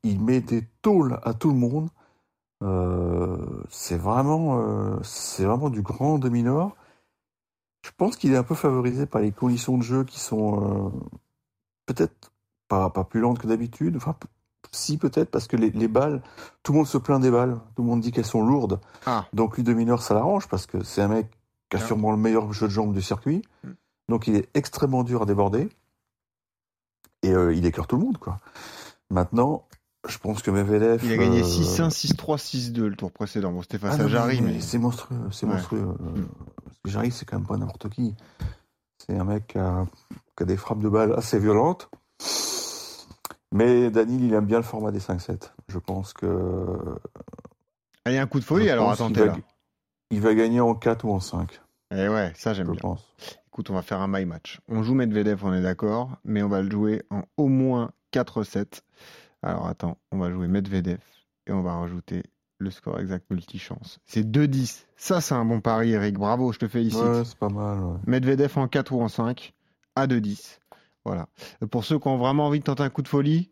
il 0.03 0.21
met 0.21 0.41
des 0.41 0.63
tôles 0.83 1.19
à 1.23 1.33
tout 1.33 1.49
le 1.49 1.57
monde. 1.57 1.89
Euh, 2.61 3.63
c'est 3.67 3.97
vraiment, 3.97 4.59
euh, 4.59 4.99
c'est 5.01 5.43
vraiment 5.43 5.71
du 5.71 5.81
grand 5.81 6.19
Dominor. 6.19 6.75
Je 7.83 7.89
pense 7.97 8.15
qu'il 8.15 8.31
est 8.31 8.37
un 8.37 8.43
peu 8.43 8.53
favorisé 8.53 9.07
par 9.07 9.21
les 9.21 9.31
conditions 9.31 9.75
de 9.75 9.81
jeu 9.81 10.03
qui 10.03 10.19
sont 10.19 10.91
euh, 10.93 10.99
peut-être 11.87 12.31
pas, 12.67 12.91
pas 12.91 13.03
plus 13.03 13.21
lentes 13.21 13.39
que 13.39 13.47
d'habitude. 13.47 13.95
Enfin, 13.95 14.15
si 14.71 14.99
peut-être 14.99 15.31
parce 15.31 15.47
que 15.47 15.57
les, 15.57 15.71
les 15.71 15.87
balles, 15.87 16.21
tout 16.61 16.73
le 16.73 16.77
monde 16.77 16.87
se 16.87 16.99
plaint 16.99 17.19
des 17.19 17.31
balles. 17.31 17.57
Tout 17.75 17.81
le 17.81 17.87
monde 17.87 18.01
dit 18.01 18.11
qu'elles 18.11 18.23
sont 18.23 18.45
lourdes. 18.45 18.79
Ah. 19.07 19.25
Donc 19.33 19.57
lui 19.57 19.63
Dominor, 19.63 20.03
ça 20.03 20.13
l'arrange 20.13 20.47
parce 20.47 20.67
que 20.67 20.83
c'est 20.83 21.01
un 21.01 21.07
mec 21.07 21.25
qui 21.71 21.77
a 21.77 21.79
Ah. 21.81 21.87
sûrement 21.87 22.11
le 22.11 22.17
meilleur 22.17 22.53
jeu 22.53 22.67
de 22.67 22.71
jambes 22.71 22.93
du 22.93 23.01
circuit. 23.01 23.41
Mm. 23.63 23.69
Donc 24.09 24.27
il 24.27 24.35
est 24.35 24.47
extrêmement 24.53 25.03
dur 25.03 25.23
à 25.23 25.25
déborder. 25.25 25.69
Et 27.23 27.31
euh, 27.33 27.53
il 27.53 27.65
écœure 27.65 27.87
tout 27.87 27.97
le 27.97 28.03
monde, 28.03 28.17
quoi. 28.17 28.39
Maintenant, 29.09 29.65
je 30.07 30.17
pense 30.17 30.41
que 30.41 30.51
Medvedev... 30.51 31.03
Il 31.03 31.11
a 31.11 31.17
gagné 31.17 31.41
euh, 31.41 31.43
6-1, 31.43 31.89
6-3, 31.89 32.37
6-2 32.71 32.81
le 32.85 32.95
tour 32.95 33.11
précédent. 33.11 33.51
Bon, 33.51 33.61
c'était 33.61 33.77
ah 33.83 33.89
face 33.89 33.99
non, 33.99 34.05
à 34.05 34.07
Jarry, 34.07 34.41
mais. 34.41 34.59
C'est 34.61 34.77
monstrueux, 34.77 35.17
c'est 35.31 35.45
Ouais. 35.45 35.53
monstrueux. 35.53 35.79
Euh, 35.81 36.11
Mm. 36.21 36.27
Jarry, 36.85 37.11
c'est 37.11 37.25
quand 37.25 37.37
même 37.37 37.45
pas 37.47 37.57
n'importe 37.57 37.89
qui. 37.89 38.15
C'est 38.97 39.17
un 39.17 39.25
mec 39.25 39.47
qui 39.47 39.57
a, 39.57 39.85
qui 40.37 40.43
a 40.43 40.45
des 40.45 40.55
frappes 40.57 40.79
de 40.79 40.87
balles 40.89 41.13
assez 41.17 41.37
violentes. 41.39 41.89
Mais 43.51 43.89
Danil, 43.89 44.23
il 44.23 44.33
aime 44.33 44.45
bien 44.45 44.57
le 44.57 44.63
format 44.63 44.91
des 44.91 44.99
5-7. 44.99 45.51
Je 45.67 45.79
pense 45.79 46.13
que... 46.13 46.25
Ah, 48.05 48.11
il 48.11 48.13
y 48.13 48.17
a 48.17 48.21
un 48.21 48.27
coup 48.27 48.39
de 48.39 48.45
folie 48.45 48.69
alors, 48.69 48.91
attendez. 48.91 49.29
Il 50.11 50.21
va 50.21 50.33
gagner 50.33 50.61
en 50.61 50.73
4 50.73 51.05
ou 51.05 51.11
en 51.11 51.19
5, 51.19 51.59
Eh 51.91 52.07
ouais, 52.07 52.31
ça 52.35 52.53
j'aime 52.53 52.67
bien. 52.71 52.79
pense. 52.79 53.05
Écoute, 53.59 53.71
on 53.71 53.73
va 53.73 53.81
faire 53.81 53.99
un 53.99 54.07
my 54.07 54.23
match. 54.23 54.61
On 54.69 54.83
joue 54.83 54.93
Medvedev, 54.93 55.43
on 55.43 55.53
est 55.53 55.61
d'accord, 55.61 56.17
mais 56.23 56.41
on 56.41 56.47
va 56.47 56.61
le 56.61 56.71
jouer 56.71 57.03
en 57.09 57.23
au 57.35 57.49
moins 57.49 57.91
4-7. 58.13 58.83
Alors 59.43 59.67
attends, 59.67 59.97
on 60.13 60.17
va 60.17 60.31
jouer 60.31 60.47
Medvedev 60.47 61.01
et 61.45 61.51
on 61.51 61.61
va 61.61 61.75
rajouter 61.75 62.23
le 62.57 62.71
score 62.71 63.01
exact 63.01 63.29
multichance. 63.29 63.99
C'est 64.05 64.25
2-10. 64.25 64.85
Ça, 64.95 65.19
c'est 65.19 65.33
un 65.33 65.43
bon 65.43 65.59
pari, 65.59 65.91
Eric. 65.91 66.17
Bravo, 66.17 66.53
je 66.53 66.59
te 66.59 66.69
félicite. 66.69 67.01
Ouais, 67.01 67.25
c'est 67.25 67.37
pas 67.37 67.49
mal. 67.49 67.83
ouais. 67.83 67.97
Medvedev 68.07 68.57
en 68.57 68.69
4 68.69 68.93
ou 68.93 69.01
en 69.01 69.09
5 69.09 69.53
à 69.97 70.07
2-10. 70.07 70.59
Voilà. 71.03 71.27
Pour 71.69 71.83
ceux 71.83 71.99
qui 71.99 72.07
ont 72.07 72.17
vraiment 72.17 72.45
envie 72.45 72.59
de 72.59 72.63
tenter 72.63 72.83
un 72.83 72.89
coup 72.89 73.01
de 73.01 73.09
folie, 73.09 73.49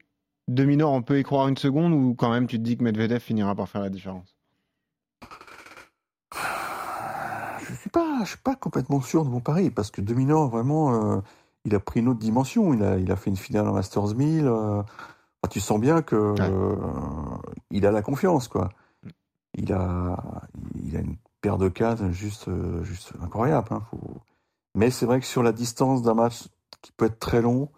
Dominor, 0.48 0.94
on 0.94 1.02
peut 1.02 1.20
y 1.20 1.24
croire 1.24 1.50
une 1.50 1.58
seconde 1.58 1.92
ou 1.92 2.16
quand 2.16 2.32
même 2.32 2.48
tu 2.48 2.56
te 2.56 2.64
dis 2.64 2.78
que 2.78 2.84
Medvedev 2.86 3.20
finira 3.20 3.56
par 3.56 3.68
faire 3.68 3.82
la 3.82 3.90
différence 3.90 4.38
Je 7.60 7.74
suis 7.88 7.92
pas, 7.92 8.20
je 8.24 8.30
suis 8.30 8.38
pas 8.38 8.56
complètement 8.56 9.02
sûr 9.02 9.24
de 9.26 9.30
mon 9.30 9.40
pari 9.40 9.70
parce 9.70 9.92
que 9.92 10.02
Dominor 10.02 10.50
vraiment, 10.50 10.94
euh, 11.18 11.22
il 11.66 11.76
a 11.76 11.80
pris 11.80 12.00
une 12.00 12.08
autre 12.10 12.20
dimension. 12.20 12.74
Il 12.74 12.84
a, 12.84 12.98
il 12.98 13.12
a 13.12 13.16
fait 13.16 13.30
une 13.30 13.38
finale 13.38 13.68
en 13.68 13.74
Masters 13.74 14.16
1000. 14.16 14.48
euh, 14.48 14.80
enfin, 14.82 15.50
tu 15.50 15.60
sens 15.60 15.80
bien 15.80 16.02
que 16.02 16.16
euh, 16.16 16.76
il 17.72 17.86
a 17.86 17.92
la 17.92 18.02
confiance, 18.02 18.48
quoi. 18.48 18.70
Il 19.56 19.74
a, 19.74 20.18
il 20.84 20.96
a 20.96 21.00
une 21.00 21.18
paire 21.42 21.58
de 21.58 21.70
cannes 21.70 22.12
juste, 22.12 22.50
juste 22.84 23.14
incroyable. 23.22 23.68
hein, 23.72 23.82
faut- 23.90 24.22
Mais 24.76 24.92
c'est 24.92 25.06
vrai 25.06 25.20
que 25.20 25.26
sur 25.26 25.42
la 25.44 25.52
distance 25.52 26.02
d'un 26.04 26.14
match 26.14 26.48
qui 26.82 26.92
peut 26.92 27.06
être 27.06 27.20
très 27.20 27.42
long, 27.42 27.70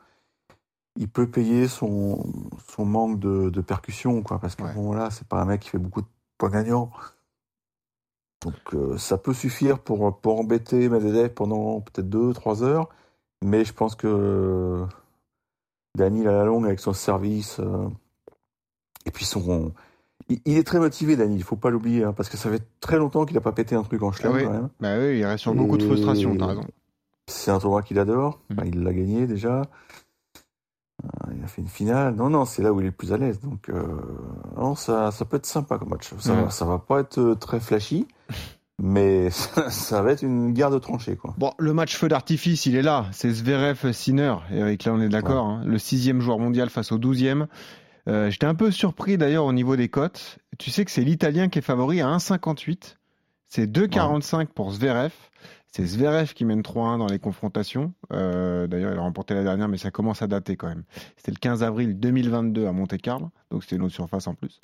il 0.98 1.08
peut 1.08 1.30
payer 1.30 1.68
son, 1.68 2.26
son 2.68 2.84
manque 2.86 3.20
de, 3.20 3.50
de 3.50 3.62
percussion, 3.62 4.22
quoi. 4.22 4.40
Parce 4.40 4.56
que 4.56 4.64
Ouais. 4.64 4.74
bon, 4.74 4.92
là, 4.94 5.10
c'est 5.12 5.28
pas 5.28 5.42
un 5.42 5.46
mec 5.46 5.62
qui 5.62 5.70
fait 5.70 5.78
beaucoup 5.78 6.02
de 6.02 6.08
points 6.38 6.50
gagnants. 6.50 6.92
Donc 8.42 8.54
euh, 8.74 8.98
ça 8.98 9.18
peut 9.18 9.34
suffire 9.34 9.80
pour, 9.80 10.18
pour 10.20 10.40
embêter 10.40 10.88
Medvedev 10.90 11.30
pendant 11.30 11.82
peut-être 11.82 12.10
2-3 12.10 12.64
heures, 12.64 12.90
mais 13.44 13.66
je 13.66 13.74
pense 13.74 13.96
que 13.96 14.86
Daniel 15.98 16.30
à 16.30 16.32
la 16.34 16.46
longue 16.46 16.66
avec 16.66 16.80
son 16.80 16.94
service, 16.94 17.60
euh, 17.60 17.88
et 19.06 19.12
puis 19.12 19.26
son... 19.26 19.74
Il, 20.30 20.40
il 20.46 20.58
est 20.58 20.64
très 20.64 20.80
motivé 20.80 21.16
Daniel, 21.16 21.38
il 21.38 21.44
faut 21.44 21.56
pas 21.58 21.70
l'oublier, 21.70 22.04
hein, 22.04 22.14
parce 22.14 22.30
que 22.30 22.38
ça 22.38 22.50
fait 22.50 22.64
très 22.80 22.98
longtemps 22.98 23.26
qu'il 23.26 23.36
n'a 23.36 23.42
pas 23.42 23.52
pété 23.52 23.76
un 23.76 23.84
truc 23.84 24.02
en 24.04 24.12
chelem 24.12 24.32
Ah 24.34 24.36
oui. 24.38 24.44
quand 24.46 24.52
même. 24.52 24.70
Bah 24.80 24.98
oui, 25.00 25.18
il 25.20 25.26
reste 25.26 25.42
sur 25.42 25.54
beaucoup 25.54 25.78
de 25.78 25.84
frustration, 25.84 26.36
t'as 26.38 26.46
raison. 26.46 26.66
C'est 27.28 27.52
un 27.52 27.60
tournoi 27.60 27.84
qu'il 27.84 28.00
adore. 28.00 28.40
Enfin, 28.52 28.64
il 28.66 28.82
l'a 28.84 28.94
gagné 28.94 29.28
déjà. 29.28 29.62
Euh, 31.04 31.08
Il 31.36 31.44
a 31.44 31.48
fait 31.48 31.62
une 31.62 31.68
finale. 31.68 32.16
Non, 32.16 32.30
non, 32.30 32.46
c'est 32.46 32.62
là 32.64 32.74
où 32.74 32.80
il 32.80 32.86
est 32.86 32.90
le 32.90 32.92
plus 32.92 33.14
à 33.14 33.18
l'aise. 33.18 33.40
Donc, 33.40 33.70
euh, 33.70 33.84
non, 34.58 34.76
ça, 34.76 35.12
ça 35.12 35.26
peut 35.26 35.38
être 35.38 35.46
sympa 35.46 35.78
comme 35.78 35.90
match. 35.90 36.12
Ça, 36.20 36.34
va, 36.34 36.50
ça 36.50 36.66
va 36.66 36.80
pas 36.80 37.02
être 37.02 37.20
euh, 37.20 37.36
très 37.36 37.60
flashy, 37.60 38.08
mais 38.82 39.30
ça, 39.32 39.70
ça 39.70 40.02
va 40.02 40.12
être 40.12 40.22
une 40.24 40.54
guerre 40.54 40.72
de 40.72 40.80
tranchées, 40.80 41.16
quoi. 41.16 41.34
Bon, 41.38 41.52
le 41.60 41.74
match 41.74 41.96
feu 41.96 42.08
d'artifice, 42.08 42.66
il 42.66 42.76
est 42.76 42.82
là. 42.82 43.06
C'est 43.12 43.30
Zverev-Sinner. 43.32 44.36
Eric, 44.52 44.86
là, 44.86 44.94
on 44.94 45.02
est 45.02 45.10
d'accord. 45.10 45.46
hein. 45.46 45.62
Le 45.66 45.78
sixième 45.78 46.22
joueur 46.22 46.40
mondial 46.40 46.70
face 46.70 46.92
au 46.92 46.98
douzième. 46.98 47.48
Euh, 48.08 48.30
J'étais 48.30 48.46
un 48.48 48.56
peu 48.56 48.72
surpris 48.72 49.18
d'ailleurs 49.18 49.46
au 49.46 49.54
niveau 49.54 49.76
des 49.76 49.90
cotes. 49.90 50.40
tu 50.58 50.72
sais 50.72 50.86
que 50.86 50.92
c'est 50.92 51.04
l'Italien 51.04 51.50
qui 51.50 51.60
est 51.60 51.64
favori 51.64 52.02
à 52.02 52.08
1,58. 52.08 52.96
C'est 53.50 53.66
2,45 53.70 54.48
pour 54.48 54.72
Zverev. 54.72 55.12
C'est 55.72 55.86
Zverev 55.86 56.34
qui 56.34 56.46
mène 56.46 56.62
3-1 56.62 56.98
dans 56.98 57.08
les 57.08 57.20
confrontations. 57.20 57.94
Euh, 58.12 58.66
D'ailleurs, 58.66 58.92
il 58.92 58.98
a 58.98 59.02
remporté 59.02 59.36
la 59.36 59.44
dernière, 59.44 59.68
mais 59.68 59.78
ça 59.78 59.92
commence 59.92 60.24
à 60.24 60.28
dater 60.28 60.56
quand 60.56 60.68
même. 60.68 60.84
C'était 61.16 61.32
le 61.32 61.38
15 61.38 61.62
avril 61.62 62.00
2022 62.00 62.66
à 62.66 62.72
Monte-Carlo, 62.72 63.30
donc 63.52 63.64
c'était 63.64 63.76
une 63.76 63.84
autre 63.84 63.94
surface 63.94 64.26
en 64.26 64.34
plus. 64.34 64.60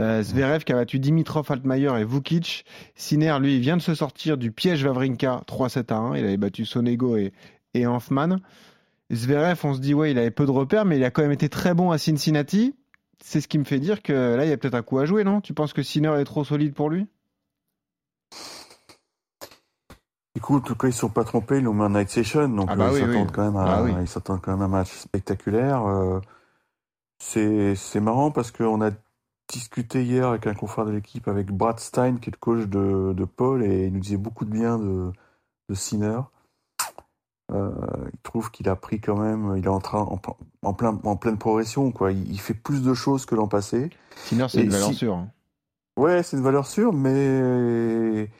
Euh, 0.00 0.22
Zverev 0.22 0.64
qui 0.64 0.72
a 0.72 0.76
battu 0.76 0.98
Dimitrov, 1.00 1.50
Altmaier 1.50 2.00
et 2.00 2.04
Vukic. 2.04 2.64
Sinner, 2.94 3.36
lui, 3.40 3.60
vient 3.60 3.76
de 3.76 3.82
se 3.82 3.94
sortir 3.94 4.38
du 4.38 4.50
piège 4.50 4.84
Vavrinka 4.84 5.42
3-7 5.46 5.92
à 5.92 5.96
1. 5.98 6.16
Il 6.16 6.24
avait 6.24 6.38
battu 6.38 6.64
Sonego 6.64 7.16
et, 7.16 7.32
et 7.74 7.86
Hanfman. 7.86 8.38
Zverev, 9.12 9.60
on 9.64 9.74
se 9.74 9.80
dit, 9.80 9.92
ouais, 9.92 10.12
il 10.12 10.18
avait 10.18 10.30
peu 10.30 10.46
de 10.46 10.50
repères, 10.50 10.86
mais 10.86 10.96
il 10.96 11.04
a 11.04 11.10
quand 11.10 11.22
même 11.22 11.32
été 11.32 11.50
très 11.50 11.74
bon 11.74 11.90
à 11.90 11.98
Cincinnati. 11.98 12.74
C'est 13.22 13.42
ce 13.42 13.48
qui 13.48 13.58
me 13.58 13.64
fait 13.64 13.80
dire 13.80 14.02
que 14.02 14.12
là, 14.34 14.46
il 14.46 14.48
y 14.48 14.52
a 14.52 14.56
peut-être 14.56 14.74
un 14.74 14.82
coup 14.82 14.98
à 14.98 15.04
jouer, 15.04 15.24
non? 15.24 15.42
Tu 15.42 15.52
penses 15.52 15.74
que 15.74 15.82
Sinner 15.82 16.14
est 16.18 16.24
trop 16.24 16.44
solide 16.44 16.72
pour 16.72 16.88
lui? 16.88 17.06
Écoute, 20.36 20.72
quand 20.76 20.86
ils 20.86 20.90
ne 20.90 20.94
sont 20.94 21.08
pas 21.08 21.24
trompés, 21.24 21.58
ils 21.58 21.64
l'ont 21.64 21.74
mis 21.74 21.82
en 21.82 21.90
night 21.90 22.10
session, 22.10 22.48
donc 22.48 22.68
Ah 22.70 22.76
bah 22.76 22.86
euh, 22.86 22.92
oui, 22.92 23.00
ils 23.00 23.06
s'attendent 23.06 23.26
oui. 23.26 23.32
quand 23.34 23.44
même 23.44 23.56
à, 23.56 23.76
Ah 23.78 23.82
oui. 23.82 23.92
ils 24.00 24.08
s'attendent 24.08 24.40
quand 24.40 24.52
même 24.52 24.62
à 24.62 24.64
un 24.66 24.68
match 24.68 24.96
spectaculaire. 24.96 25.84
Euh, 25.86 26.20
c'est 27.20 28.00
marrant 28.00 28.30
parce 28.30 28.50
qu'on 28.52 28.80
a 28.80 28.90
discuté 29.48 30.04
hier 30.04 30.28
avec 30.28 30.46
un 30.46 30.54
confrère 30.54 30.84
de 30.84 30.92
l'équipe, 30.92 31.26
avec 31.26 31.50
Brad 31.50 31.80
Stein, 31.80 32.16
qui 32.16 32.30
est 32.30 32.32
le 32.32 32.38
coach 32.38 32.66
de, 32.66 33.12
de 33.16 33.24
Paul, 33.24 33.64
et 33.64 33.86
il 33.86 33.92
nous 33.92 34.00
disait 34.00 34.16
beaucoup 34.16 34.44
de 34.44 34.50
bien 34.50 34.78
de, 34.78 35.10
de 35.68 35.74
Sinner. 35.74 36.20
Euh, 37.50 37.70
il 38.12 38.18
trouve 38.22 38.50
qu'il 38.50 38.68
a 38.68 38.76
pris 38.76 39.00
quand 39.00 39.16
même, 39.16 39.54
il 39.56 39.64
est 39.64 39.68
en 39.68 39.80
train, 39.80 40.00
en, 40.02 40.20
en 40.62 40.74
plein, 40.74 41.00
en 41.02 41.16
pleine 41.16 41.38
progression, 41.38 41.90
quoi. 41.92 42.12
Il, 42.12 42.30
il 42.30 42.38
fait 42.38 42.52
plus 42.54 42.82
de 42.82 42.92
choses 42.94 43.24
que 43.24 43.34
l'an 43.34 43.48
passé. 43.48 43.88
Sinner, 44.16 44.46
c'est 44.48 44.62
une 44.62 44.70
valeur 44.70 44.88
si- 44.90 44.94
sûre. 44.96 45.14
hein. 45.16 45.28
Ouais, 45.96 46.22
c'est 46.22 46.36
une 46.36 46.42
valeur 46.44 46.66
sûre, 46.66 46.92
mais 46.92 48.30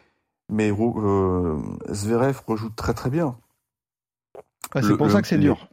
mais 0.49 0.71
euh, 0.71 1.59
Zverev 1.91 2.41
rejoue 2.47 2.71
très 2.71 2.95
très 2.95 3.11
bien. 3.11 3.37
Ah, 4.75 4.83
c'est 4.83 4.97
pour 4.97 5.11
ça 5.11 5.23
que 5.23 5.29
c'est 5.29 5.39
dur. 5.39 5.69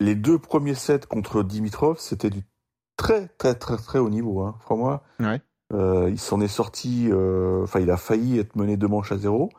Les 0.00 0.14
deux 0.14 0.38
premiers 0.38 0.74
sets 0.74 1.00
contre 1.08 1.42
Dimitrov, 1.42 1.98
c'était 1.98 2.30
du 2.30 2.42
très 2.96 3.28
très 3.38 3.54
très 3.54 3.76
très 3.76 3.98
haut 3.98 4.10
niveau. 4.10 4.42
Hein. 4.42 4.56
Crois-moi, 4.64 5.02
Ouais. 5.20 5.40
Euh, 5.74 6.08
il 6.08 6.18
s'en 6.18 6.40
est 6.40 6.48
sorti. 6.48 7.08
euh, 7.10 7.62
Enfin, 7.64 7.80
il 7.80 7.90
a 7.90 7.96
failli 7.98 8.38
être 8.38 8.56
mené 8.56 8.76
deux 8.78 8.88
manches 8.88 9.12
à 9.12 9.18
zéro 9.18 9.50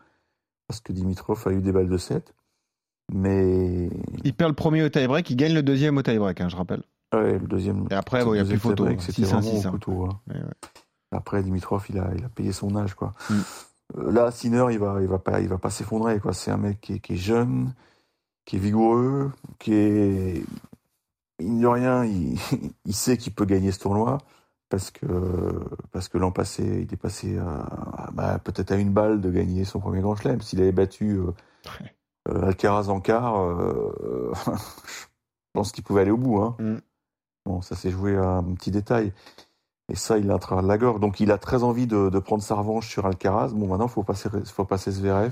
parce 0.68 0.80
que 0.82 0.92
Dimitrov 0.94 1.48
a 1.48 1.52
eu 1.52 1.62
des 1.62 1.72
balles 1.72 1.90
de 1.90 1.98
7. 1.98 2.34
Mais 3.12 3.90
Il 4.24 4.34
perd 4.34 4.50
le 4.52 4.56
premier 4.56 4.84
au 4.84 4.90
tie-break, 4.90 5.30
il 5.30 5.36
gagne 5.36 5.54
le 5.54 5.64
deuxième 5.64 5.98
au 5.98 6.02
tie-break, 6.02 6.42
hein, 6.42 6.50
je 6.50 6.56
rappelle. 6.56 6.84
ouais, 7.14 7.38
le 7.40 7.48
deuxième. 7.48 7.88
Et 7.92 7.96
après, 7.96 8.24
bon, 8.24 8.34
il 8.34 8.42
n'y 8.42 8.48
a 8.48 8.50
plus 8.50 8.60
photo. 8.60 8.86
tie-break, 8.86 9.02
C'était 9.02 9.24
6-1, 9.24 9.26
vraiment 9.26 9.42
6-1. 9.62 9.68
au 9.68 9.72
couteau. 9.72 10.06
hein. 10.06 10.20
Ouais, 10.30 10.36
ouais. 10.40 10.70
Après, 11.12 11.42
Dimitrov, 11.44 11.86
il 11.90 12.00
a, 12.00 12.10
il 12.16 12.24
a 12.24 12.30
payé 12.30 12.52
son 12.52 12.76
âge, 12.76 12.94
quoi. 12.94 13.14
Mm. 13.30 13.34
Euh, 13.98 14.12
Là, 14.12 14.32
Sinner, 14.32 14.66
il 14.72 14.80
va, 14.80 14.98
il 15.02 15.08
va 15.08 15.20
pas, 15.20 15.40
il 15.42 15.48
va 15.48 15.58
pas 15.58 15.70
s'effondrer, 15.70 16.20
quoi. 16.20 16.34
C'est 16.34 16.52
un 16.52 16.58
mec 16.58 16.82
qui 16.82 16.94
est, 16.94 17.00
qui 17.00 17.14
est 17.14 17.18
jeune, 17.18 17.74
qui 18.46 18.58
est 18.58 18.60
vigoureux, 18.60 19.32
qui 19.60 19.74
est, 19.74 20.44
mine 21.40 21.62
de 21.62 21.68
rien, 21.68 22.06
il, 22.06 22.38
il 22.86 22.96
sait 22.96 23.18
qu'il 23.18 23.34
peut 23.34 23.46
gagner 23.46 23.72
ce 23.72 23.80
tournoi 23.80 24.20
parce 24.70 24.92
que, 24.92 25.06
parce 25.92 26.08
que 26.08 26.18
l'an 26.18 26.32
passé, 26.32 26.86
il 26.88 26.94
est 26.94 26.98
passé 26.98 27.38
bah, 28.14 28.40
peut-être 28.44 28.72
à 28.72 28.76
une 28.76 28.92
balle 28.92 29.20
de 29.20 29.32
gagner 29.32 29.66
son 29.66 29.80
premier 29.80 30.02
Grand 30.02 30.16
Chelem. 30.16 30.42
S'il 30.42 30.62
avait 30.62 30.72
battu 30.72 31.18
euh, 31.18 31.32
euh, 32.30 32.48
Alcaraz 32.48 32.90
en 32.90 33.02
quart, 33.02 33.40
euh, 33.40 34.32
je 34.46 35.54
pense 35.54 35.72
qu'il 35.72 35.84
pouvait 35.84 36.02
aller 36.02 36.12
au 36.12 36.18
bout, 36.18 36.42
hein. 36.42 36.56
Mm. 36.60 36.78
Bon, 37.46 37.62
ça 37.62 37.76
s'est 37.76 37.90
joué 37.90 38.16
à 38.16 38.28
un 38.28 38.54
petit 38.54 38.70
détail. 38.70 39.12
Et 39.90 39.96
ça, 39.96 40.18
il 40.18 40.28
l'a 40.28 40.36
à 40.36 40.40
travers 40.40 40.64
de 40.64 40.68
la 40.68 40.78
gorge. 40.78 41.00
Donc, 41.00 41.20
il 41.20 41.32
a 41.32 41.38
très 41.38 41.64
envie 41.64 41.88
de, 41.88 42.10
de 42.10 42.20
prendre 42.20 42.44
sa 42.44 42.56
revanche 42.56 42.88
sur 42.88 43.06
Alcaraz. 43.06 43.50
Bon, 43.54 43.68
maintenant, 43.68 43.88
il 43.88 43.92
faut 43.92 44.04
passer, 44.04 44.30
faut 44.46 44.66
passer 44.66 44.92
Zverev. 44.92 45.32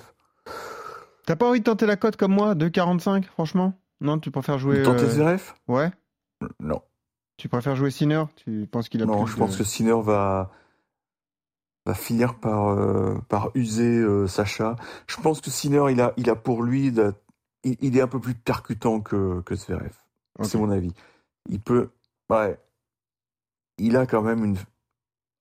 T'as 1.26 1.36
pas 1.36 1.48
envie 1.48 1.60
de 1.60 1.66
tenter 1.66 1.86
la 1.86 1.96
cote 1.98 2.16
comme 2.16 2.34
moi, 2.34 2.56
2,45, 2.56 3.24
franchement? 3.26 3.74
Non, 4.02 4.18
tu 4.20 4.32
préfères 4.32 4.58
jouer. 4.58 4.82
Tenter 4.84 5.04
euh, 5.04 5.10
Zverev 5.10 5.54
Ouais 5.68 5.92
Non. 6.60 6.82
Tu 7.38 7.50
préfères 7.50 7.76
jouer 7.76 7.92
Sinner? 7.92 8.24
Tu 8.36 8.68
penses 8.72 8.90
qu'il 8.90 9.04
a 9.04 9.06
Non, 9.06 9.24
plus 9.24 9.32
je 9.32 9.36
de- 9.36 9.42
pense 9.42 9.58
que 9.58 9.64
Sinner 9.64 10.00
va, 10.02 10.50
va 11.86 11.94
finir 11.94 12.36
par, 12.40 12.70
euh, 12.70 13.18
par 13.30 13.52
user 13.56 14.00
euh, 14.00 14.28
Sacha. 14.28 14.76
Je 15.08 15.18
pense 15.18 15.42
que 15.42 15.50
Sinner, 15.52 15.84
il 15.92 16.02
a, 16.02 16.14
il 16.18 16.30
a 16.30 16.36
pour 16.36 16.64
lui, 16.64 16.92
de- 16.92 17.14
il, 17.64 17.78
il 17.82 17.98
est 17.98 18.02
un 18.02 18.08
peu 18.08 18.20
plus 18.20 18.34
percutant 18.34 19.02
que, 19.02 19.42
que 19.42 19.56
Zverev. 19.56 19.94
Ok. 20.40 20.46
C'est 20.46 20.58
mon 20.58 20.72
avis. 20.72 20.94
Il 21.50 21.60
peut. 21.60 21.90
Ouais. 22.30 22.60
Il 23.78 23.96
a 23.98 24.06
quand 24.06 24.22
même 24.22 24.44
une. 24.44 24.58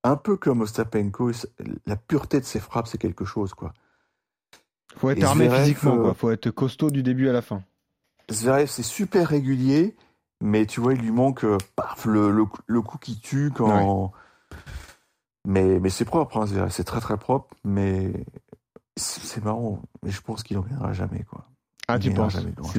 Un 0.05 0.17
peu 0.17 0.37
comme 0.37 0.61
Ostapenko, 0.61 1.33
la 1.87 1.97
pureté 1.97 2.39
de 2.39 2.45
ses 2.45 2.61
frappes, 2.61 2.87
c'est 2.87 2.99
quelque 2.99 3.25
chose, 3.25 3.55
quoi. 3.55 3.73
Faut 4.97 5.11
être 5.11 5.19
Et 5.19 5.25
armé 5.25 5.47
Zverev, 5.47 5.61
physiquement, 5.63 5.95
euh, 5.97 6.03
quoi. 6.03 6.15
Faut 6.15 6.31
être 6.31 6.51
costaud 6.51 6.91
du 6.91 7.03
début 7.03 7.29
à 7.29 7.33
la 7.33 7.43
fin. 7.43 7.65
Zverev, 8.31 8.67
c'est 8.67 8.83
super 8.85 9.29
régulier, 9.29 9.97
mais 10.41 10.67
tu 10.67 10.81
vois, 10.81 10.95
il 10.95 11.01
lui 11.01 11.11
manque 11.11 11.45
euh, 11.45 11.59
paf, 11.75 12.05
le, 12.07 12.31
le, 12.31 12.45
le 12.67 12.83
coup 12.83 12.99
qui 12.99 13.19
tue 13.19 13.51
quand. 13.55 14.13
Mais, 15.45 15.81
mais 15.81 15.91
c'est 15.91 16.05
propre, 16.05 16.39
hein, 16.39 16.47
Zverev, 16.47 16.71
c'est 16.71 16.85
très 16.85 17.01
très 17.01 17.17
propre, 17.17 17.55
mais 17.65 18.13
c'est 18.97 19.45
marrant. 19.45 19.83
Mais 20.03 20.11
je 20.11 20.21
pense 20.21 20.43
qu'il 20.43 20.57
n'en 20.57 20.63
gagnera 20.63 20.93
jamais, 20.93 21.25
quoi. 21.25 21.49
Ah, 21.89 21.99
tu 22.01 22.11
penses 22.13 22.37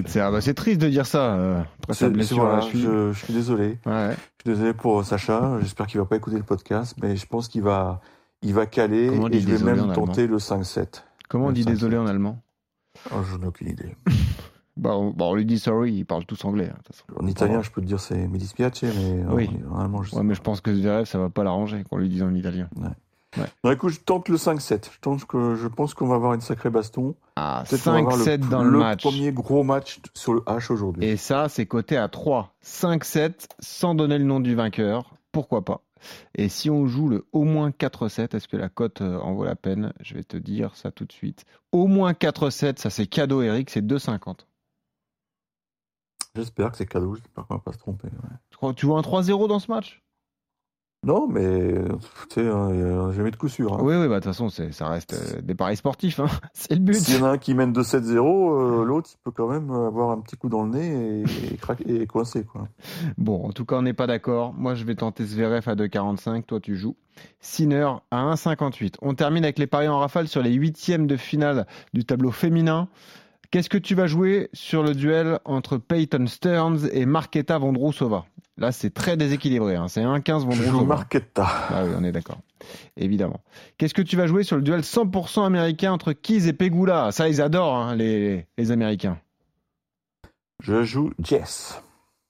C'est 0.07 0.19
ah 0.19 0.31
bah, 0.31 0.41
c'est 0.41 0.53
triste 0.53 0.81
de 0.81 0.89
dire 0.89 1.05
ça. 1.05 1.33
euh, 1.35 1.61
après 1.83 1.93
sa 1.93 2.09
blessure 2.09 2.39
voilà, 2.41 2.59
je, 2.59 3.13
je 3.13 3.17
suis 3.23 3.33
désolé. 3.33 3.77
Ouais. 3.85 4.09
Je 4.11 4.51
suis 4.51 4.55
désolé 4.57 4.73
pour 4.73 5.03
Sacha. 5.05 5.59
J'espère 5.61 5.87
qu'il 5.87 5.99
va 5.99 6.05
pas 6.05 6.17
écouter 6.17 6.35
le 6.37 6.43
podcast, 6.43 6.93
mais 7.01 7.15
je 7.15 7.25
pense 7.25 7.47
qu'il 7.47 7.61
va, 7.61 8.01
il 8.41 8.53
va 8.53 8.65
caler 8.65 9.07
Comment 9.07 9.23
on 9.23 9.27
et 9.27 9.31
dit 9.31 9.41
je 9.41 9.45
vais 9.45 9.51
désolé 9.53 9.71
en 9.71 9.75
même 9.75 9.89
allemand 9.91 10.05
tenter 10.07 10.27
le 10.27 10.37
5-7. 10.37 11.03
Comment 11.29 11.47
on 11.47 11.51
dit 11.53 11.63
5-7. 11.63 11.65
désolé 11.67 11.97
en 11.97 12.05
allemand 12.07 12.41
Oh, 13.11 13.17
je 13.31 13.37
n'ai 13.37 13.45
aucune 13.47 13.69
idée. 13.69 13.95
bah 14.77 14.91
on, 14.97 15.11
bah, 15.11 15.25
on 15.25 15.35
lui 15.35 15.45
dit 15.45 15.59
sorry, 15.59 15.93
ils 15.93 16.05
parlent 16.05 16.25
tous 16.25 16.43
anglais. 16.43 16.69
hein, 16.73 16.77
façon. 16.85 17.05
En 17.17 17.25
italien, 17.27 17.61
je 17.61 17.71
peux 17.71 17.79
te 17.81 17.85
dire 17.85 18.01
c'est 18.01 18.27
mi 18.27 18.37
dispiace, 18.39 18.83
mais 18.83 19.23
en- 19.25 19.33
Oui. 19.35 19.49
en, 19.71 19.79
allemand, 19.79 20.03
je 20.03 20.09
sais 20.09 20.17
Ouais, 20.17 20.23
mais 20.23 20.35
je 20.35 20.41
pense 20.41 20.59
que 20.59 20.73
Zverev, 20.75 21.05
ça 21.05 21.17
va 21.17 21.29
pas 21.29 21.45
l'arranger 21.45 21.85
qu'on 21.89 21.97
lui 21.97 22.09
dise 22.09 22.23
en 22.23 22.33
italien. 22.33 22.67
Non, 23.63 23.71
écoute, 23.71 23.93
je 23.93 23.99
tente 23.99 24.29
le 24.29 24.37
5-7. 24.37 24.89
Je, 24.93 24.99
tente 24.99 25.25
que, 25.25 25.55
je 25.55 25.67
pense 25.67 25.93
qu'on 25.93 26.07
va 26.07 26.15
avoir 26.15 26.33
une 26.33 26.41
sacrée 26.41 26.69
baston. 26.69 27.15
Ah, 27.35 27.63
Peut-être 27.69 27.83
qu'on 27.83 27.91
va 27.91 27.97
avoir 27.99 28.17
5-7 28.17 28.49
dans 28.49 28.63
le, 28.63 28.79
match. 28.79 29.01
premier 29.03 29.31
gros 29.31 29.63
match 29.63 29.99
sur 30.13 30.33
le 30.33 30.41
H 30.41 30.71
aujourd'hui. 30.71 31.05
Et 31.05 31.17
ça, 31.17 31.49
c'est 31.49 31.65
coté 31.65 31.97
à 31.97 32.07
3. 32.07 32.55
5-7, 32.63 33.47
sans 33.59 33.95
donner 33.95 34.17
le 34.17 34.25
nom 34.25 34.39
du 34.39 34.55
vainqueur. 34.55 35.13
Pourquoi 35.31 35.63
pas? 35.65 35.81
Et 36.35 36.47
si 36.47 36.69
on 36.69 36.85
joue 36.85 37.09
le 37.09 37.25
au 37.31 37.43
moins 37.43 37.71
4-7, 37.71 38.35
est-ce 38.35 38.47
que 38.47 38.55
la 38.57 38.69
cote 38.69 39.01
euh, 39.01 39.17
en 39.19 39.33
vaut 39.33 39.45
la 39.45 39.55
peine? 39.55 39.93
Je 39.99 40.13
vais 40.13 40.23
te 40.23 40.37
dire 40.37 40.75
ça 40.75 40.91
tout 40.91 41.05
de 41.05 41.11
suite. 41.11 41.45
Au 41.71 41.87
moins 41.87 42.11
4-7, 42.13 42.77
ça 42.79 42.89
c'est 42.91 43.07
cadeau, 43.07 43.41
Eric, 43.41 43.69
c'est 43.71 43.81
2,50. 43.85 44.45
J'espère 46.35 46.71
que 46.71 46.77
c'est 46.77 46.85
cadeau, 46.85 47.15
j'espère 47.15 47.47
qu'on 47.47 47.55
va 47.55 47.59
pas 47.61 47.73
se 47.73 47.79
tromper. 47.79 48.07
ouais. 48.07 48.35
Tu 48.51 48.57
crois- 48.57 48.73
Tu 48.75 48.85
vois 48.85 48.99
un 48.99 49.01
3-0 49.01 49.47
dans 49.47 49.59
ce 49.59 49.71
match? 49.71 50.03
Non, 51.05 51.27
mais 51.27 51.75
tu 52.29 52.41
sais, 52.41 52.47
hein, 52.49 53.07
a 53.09 53.11
jamais 53.13 53.31
de 53.31 53.35
coup 53.37 53.47
sûr. 53.47 53.73
hein. 53.73 53.79
Oui, 53.81 53.95
oui, 53.95 54.07
bah 54.07 54.15
de 54.19 54.25
toute 54.25 54.33
façon, 54.33 54.49
ça 54.49 54.87
reste 54.89 55.13
euh, 55.13 55.41
des 55.41 55.53
paris 55.55 55.77
sportifs. 55.77 56.19
hein. 56.19 56.25
C'est 56.53 56.73
le 56.73 56.81
but. 56.81 56.95
S'il 56.95 57.17
y 57.17 57.21
en 57.21 57.25
a 57.25 57.29
un 57.29 57.37
qui 57.37 57.53
mène 57.53 57.71
2-7-0, 57.71 58.17
euh, 58.17 58.83
l'autre, 58.83 59.09
il 59.13 59.17
peut 59.23 59.31
quand 59.31 59.47
même 59.47 59.69
avoir 59.71 60.09
un 60.11 60.19
petit 60.19 60.35
coup 60.37 60.49
dans 60.49 60.63
le 60.63 60.69
nez 60.71 61.21
et, 61.21 61.53
et, 61.53 61.57
craquer, 61.57 62.01
et 62.01 62.07
coincer. 62.07 62.43
Quoi. 62.43 62.67
Bon, 63.17 63.47
en 63.47 63.51
tout 63.53 63.63
cas, 63.63 63.75
on 63.77 63.83
n'est 63.83 63.93
pas 63.93 64.07
d'accord. 64.07 64.53
Moi, 64.55 64.73
je 64.75 64.83
vais 64.85 64.95
tenter 64.95 65.23
Zverev 65.23 65.69
à 65.69 65.75
2,45. 65.75 66.43
Toi, 66.43 66.59
tu 66.59 66.75
joues. 66.75 66.95
Sinner 67.39 67.89
à 68.11 68.33
1,58. 68.33 68.95
On 69.01 69.13
termine 69.13 69.43
avec 69.43 69.59
les 69.59 69.67
paris 69.67 69.87
en 69.87 69.99
rafale 69.99 70.27
sur 70.27 70.41
les 70.41 70.53
huitièmes 70.53 71.07
de 71.07 71.15
finale 71.15 71.67
du 71.93 72.05
tableau 72.05 72.31
féminin. 72.31 72.89
Qu'est-ce 73.51 73.69
que 73.69 73.77
tu 73.77 73.95
vas 73.95 74.07
jouer 74.07 74.49
sur 74.53 74.83
le 74.83 74.93
duel 74.93 75.39
entre 75.45 75.77
Peyton 75.77 76.27
Stearns 76.27 76.87
et 76.91 77.05
Marketa 77.05 77.57
Vondrousova? 77.57 78.25
Là, 78.57 78.71
c'est 78.71 78.89
très 78.93 79.15
déséquilibré. 79.17 79.75
hein. 79.75 79.87
C'est 79.87 80.01
1,15 80.01 80.25
Je 80.25 80.31
joue 80.39 80.47
Vondrousova. 80.65 80.85
Marquetta. 80.95 81.45
Ah 81.69 81.83
oui, 81.85 81.91
on 81.97 82.03
est 82.03 82.11
d'accord. 82.11 82.39
Évidemment. 82.97 83.39
Qu'est-ce 83.77 83.93
que 83.93 84.01
tu 84.01 84.17
vas 84.17 84.27
jouer 84.27 84.43
sur 84.43 84.55
le 84.57 84.63
duel 84.63 84.81
100% 84.81 85.45
américain 85.45 85.91
entre 85.93 86.11
Keys 86.13 86.47
et 86.47 86.53
Pegula? 86.53 87.11
Ça, 87.11 87.29
ils 87.29 87.41
adorent, 87.41 87.75
hein, 87.75 87.95
les, 87.95 88.47
les 88.57 88.71
Américains. 88.71 89.17
Je 90.61 90.83
joue 90.83 91.11
Jess. 91.23 91.81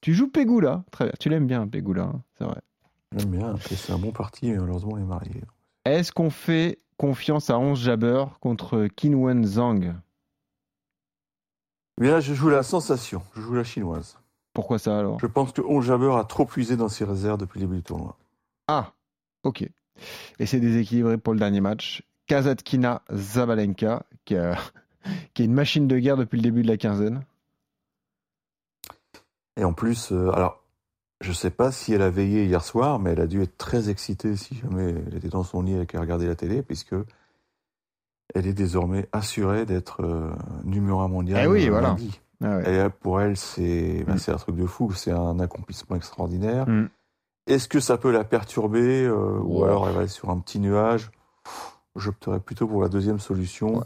Tu 0.02 0.14
joues 0.14 0.28
Pegula? 0.28 0.84
Très 0.90 1.06
bien. 1.06 1.14
Tu 1.18 1.28
l'aimes 1.30 1.46
bien, 1.46 1.66
Pegula, 1.66 2.02
hein, 2.04 2.22
c'est 2.36 2.44
vrai. 2.44 2.60
J'aime 3.16 3.30
bien, 3.30 3.54
c'est 3.64 3.92
un 3.92 3.98
bon 3.98 4.12
parti, 4.12 4.50
mais 4.50 4.58
malheureusement, 4.58 4.92
on 4.94 4.98
est 4.98 5.02
marié. 5.02 5.42
Est-ce 5.86 6.12
qu'on 6.12 6.28
fait 6.30 6.78
confiance 6.98 7.48
à 7.48 7.58
11 7.58 7.80
Jabber 7.82 8.24
contre 8.40 8.86
Qinwen 8.94 9.44
Zhang? 9.46 9.94
Mais 11.98 12.10
là, 12.10 12.20
je 12.20 12.32
joue 12.34 12.48
la 12.48 12.62
sensation. 12.62 13.22
Je 13.34 13.40
joue 13.40 13.54
la 13.54 13.64
chinoise. 13.64 14.16
Pourquoi 14.52 14.78
ça 14.78 14.98
alors? 14.98 15.18
Je 15.20 15.26
pense 15.26 15.52
que 15.52 15.60
Onjaber 15.62 16.16
a 16.16 16.24
trop 16.24 16.44
puisé 16.46 16.76
dans 16.76 16.88
ses 16.88 17.04
réserves 17.04 17.38
depuis 17.38 17.60
le 17.60 17.66
début 17.66 17.76
du 17.78 17.82
tournoi. 17.82 18.16
Ah, 18.66 18.92
ok. 19.44 19.68
Et 20.38 20.46
c'est 20.46 20.60
déséquilibré 20.60 21.18
pour 21.18 21.32
le 21.32 21.38
dernier 21.38 21.60
match. 21.60 22.02
Kazatkina 22.26 23.02
Zabalenka, 23.12 24.04
qui, 24.24 24.36
a- 24.36 24.56
qui 25.34 25.42
est 25.42 25.44
une 25.46 25.54
machine 25.54 25.88
de 25.88 25.98
guerre 25.98 26.16
depuis 26.16 26.36
le 26.36 26.42
début 26.42 26.62
de 26.62 26.68
la 26.68 26.76
quinzaine. 26.76 27.22
Et 29.56 29.64
en 29.64 29.72
plus, 29.72 30.12
euh, 30.12 30.30
alors, 30.32 30.62
Je 31.20 31.32
sais 31.32 31.50
pas 31.50 31.72
si 31.72 31.92
elle 31.92 32.02
a 32.02 32.10
veillé 32.10 32.44
hier 32.44 32.62
soir, 32.62 33.00
mais 33.00 33.10
elle 33.10 33.20
a 33.20 33.26
dû 33.26 33.42
être 33.42 33.56
très 33.58 33.88
excitée 33.90 34.36
si 34.36 34.54
jamais 34.56 34.94
elle 35.08 35.16
était 35.16 35.28
dans 35.28 35.42
son 35.42 35.62
lit 35.62 35.76
et 35.76 35.84
qu'elle 35.86 35.98
regardait 36.00 36.28
la 36.28 36.36
télé, 36.36 36.62
puisque 36.62 36.94
elle 38.34 38.46
est 38.46 38.52
désormais 38.52 39.08
assurée 39.12 39.66
d'être 39.66 40.02
euh, 40.04 40.30
numéro 40.64 41.00
un 41.00 41.08
mondial. 41.08 41.42
Eh 41.44 41.46
oui, 41.46 41.66
euh, 41.66 41.70
voilà. 41.70 41.96
Ah 42.42 42.56
ouais. 42.56 42.62
Et 42.70 42.78
euh, 42.78 42.88
pour 42.88 43.20
elle, 43.20 43.36
c'est 43.36 44.04
bah, 44.06 44.14
Mm. 44.14 44.18
c'est 44.18 44.32
un 44.32 44.36
truc 44.36 44.56
de 44.56 44.66
fou, 44.66 44.92
c'est 44.92 45.10
un 45.10 45.40
accomplissement 45.40 45.96
extraordinaire. 45.96 46.68
Mm. 46.68 46.88
Est-ce 47.46 47.68
que 47.68 47.80
ça 47.80 47.96
peut 47.96 48.10
la 48.12 48.24
perturber 48.24 49.04
euh, 49.04 49.38
ou 49.42 49.64
alors 49.64 49.88
elle 49.88 49.94
va 49.94 50.02
être 50.02 50.10
sur 50.10 50.30
un 50.30 50.38
petit 50.38 50.60
nuage? 50.60 51.10
J'opterais 51.96 52.40
plutôt 52.40 52.66
pour 52.68 52.82
la 52.82 52.88
deuxième 52.88 53.18
solution. 53.18 53.78
Ouais. 53.78 53.84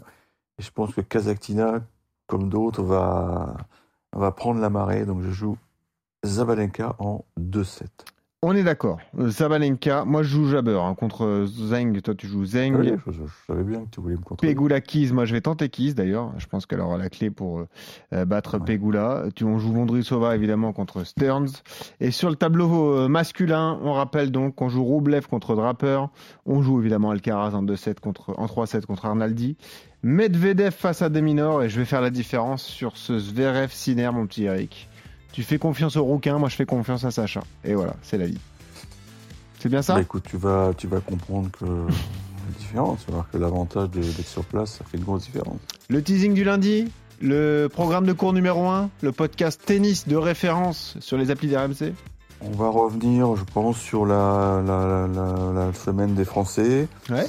Et 0.59 0.63
je 0.63 0.71
pense 0.71 0.93
que 0.93 1.01
Kazaktina, 1.01 1.81
comme 2.27 2.49
d'autres, 2.49 2.83
va, 2.83 3.55
va 4.13 4.31
prendre 4.31 4.59
la 4.59 4.69
marée. 4.69 5.05
Donc 5.05 5.21
je 5.21 5.31
joue 5.31 5.57
Zabalenka 6.25 6.95
en 6.99 7.23
2-7. 7.39 7.85
On 8.45 8.53
est 8.55 8.63
d'accord. 8.63 8.99
Euh, 9.17 9.31
Sabalenka, 9.31 10.03
moi 10.03 10.21
je 10.21 10.27
joue 10.27 10.49
Jabber 10.49 10.77
hein, 10.83 10.95
contre 10.95 11.45
Zeng. 11.47 12.01
Toi 12.01 12.13
tu 12.13 12.27
joues 12.27 12.43
Zeng. 12.45 12.75
Oui, 12.75 12.91
je, 13.07 13.11
je- 13.13 13.17
je 13.25 13.31
savais 13.47 13.63
bien 13.63 13.85
que 13.85 13.89
tu 13.89 14.01
voulais 14.01 14.15
me 14.15 14.21
contrôler. 14.21 14.53
Pegula 14.53 14.81
Keys, 14.81 15.13
moi 15.13 15.23
je 15.23 15.33
vais 15.33 15.39
tenter 15.39 15.69
Keys 15.69 15.93
d'ailleurs. 15.93 16.31
Je 16.39 16.45
pense 16.47 16.65
qu'elle 16.65 16.81
aura 16.81 16.97
la 16.97 17.09
clé 17.09 17.29
pour 17.29 17.59
euh, 17.59 17.67
euh, 18.13 18.25
battre 18.25 18.57
Ouais. 18.59 18.65
Pegula. 18.65 19.23
Tu, 19.33 19.45
on 19.45 19.59
joue 19.59 19.71
Vondrissova 19.71 20.35
évidemment 20.35 20.73
contre 20.73 21.05
Stearns. 21.05 21.47
Et 22.01 22.11
sur 22.11 22.29
le 22.29 22.35
tableau 22.35 22.93
euh, 22.97 23.07
masculin, 23.07 23.79
on 23.81 23.93
rappelle 23.93 24.29
donc 24.29 24.55
qu'on 24.55 24.67
joue 24.67 24.83
Roublev 24.83 25.25
contre 25.27 25.55
Draper. 25.55 26.09
On 26.45 26.61
joue 26.61 26.81
évidemment 26.81 27.11
Alcaraz 27.11 27.53
en 27.55 27.63
2-7 27.63 28.01
contre, 28.01 28.33
en 28.37 28.45
3-7 28.47 28.85
contre 28.85 29.05
Arnaldi. 29.05 29.55
Medvedev 30.03 30.71
face 30.71 31.01
à 31.01 31.07
Deminor 31.07 31.63
et 31.63 31.69
je 31.69 31.79
vais 31.79 31.85
faire 31.85 32.01
la 32.01 32.09
différence 32.09 32.61
sur 32.63 32.97
ce 32.97 33.17
Zverev 33.17 33.69
Sinner, 33.71 34.09
mon 34.13 34.27
petit 34.27 34.43
Eric. 34.43 34.89
Tu 35.33 35.43
fais 35.43 35.57
confiance 35.57 35.97
au 35.97 36.03
rouquin, 36.03 36.37
moi 36.37 36.47
je 36.47 36.55
fais 36.55 36.65
confiance 36.65 37.03
à 37.05 37.11
Sacha. 37.11 37.41
Et 37.65 37.73
voilà, 37.73 37.95
c'est 38.03 38.17
la 38.17 38.27
vie. 38.27 38.39
C'est 39.59 39.67
bien 39.67 39.81
ça? 39.81 39.95
Bah, 39.95 40.01
écoute, 40.01 40.23
tu 40.29 40.37
vas, 40.37 40.73
tu 40.77 40.87
vas 40.87 40.99
comprendre 40.99 41.49
que 41.51 41.65
la 41.65 42.59
différence. 42.59 42.99
Voir 43.09 43.27
que 43.31 43.37
l'avantage 43.37 43.89
d'être 43.89 44.27
sur 44.27 44.45
place, 44.45 44.73
ça 44.77 44.85
fait 44.85 44.97
une 44.97 45.03
grosse 45.03 45.23
différence. 45.23 45.57
Le 45.89 46.03
teasing 46.03 46.33
du 46.33 46.43
lundi, 46.43 46.91
le 47.19 47.67
programme 47.67 48.05
de 48.05 48.13
cours 48.13 48.33
numéro 48.33 48.67
1, 48.67 48.89
le 49.01 49.11
podcast 49.11 49.59
tennis 49.65 50.07
de 50.07 50.15
référence 50.15 50.97
sur 50.99 51.17
les 51.17 51.31
applis 51.31 51.47
d'RMC. 51.47 51.93
On 52.41 52.51
va 52.51 52.69
revenir, 52.69 53.35
je 53.35 53.43
pense, 53.43 53.77
sur 53.77 54.05
la, 54.05 54.61
la, 54.65 55.07
la, 55.07 55.53
la 55.65 55.73
semaine 55.73 56.13
des 56.13 56.25
Français. 56.25 56.87
Ouais. 57.09 57.25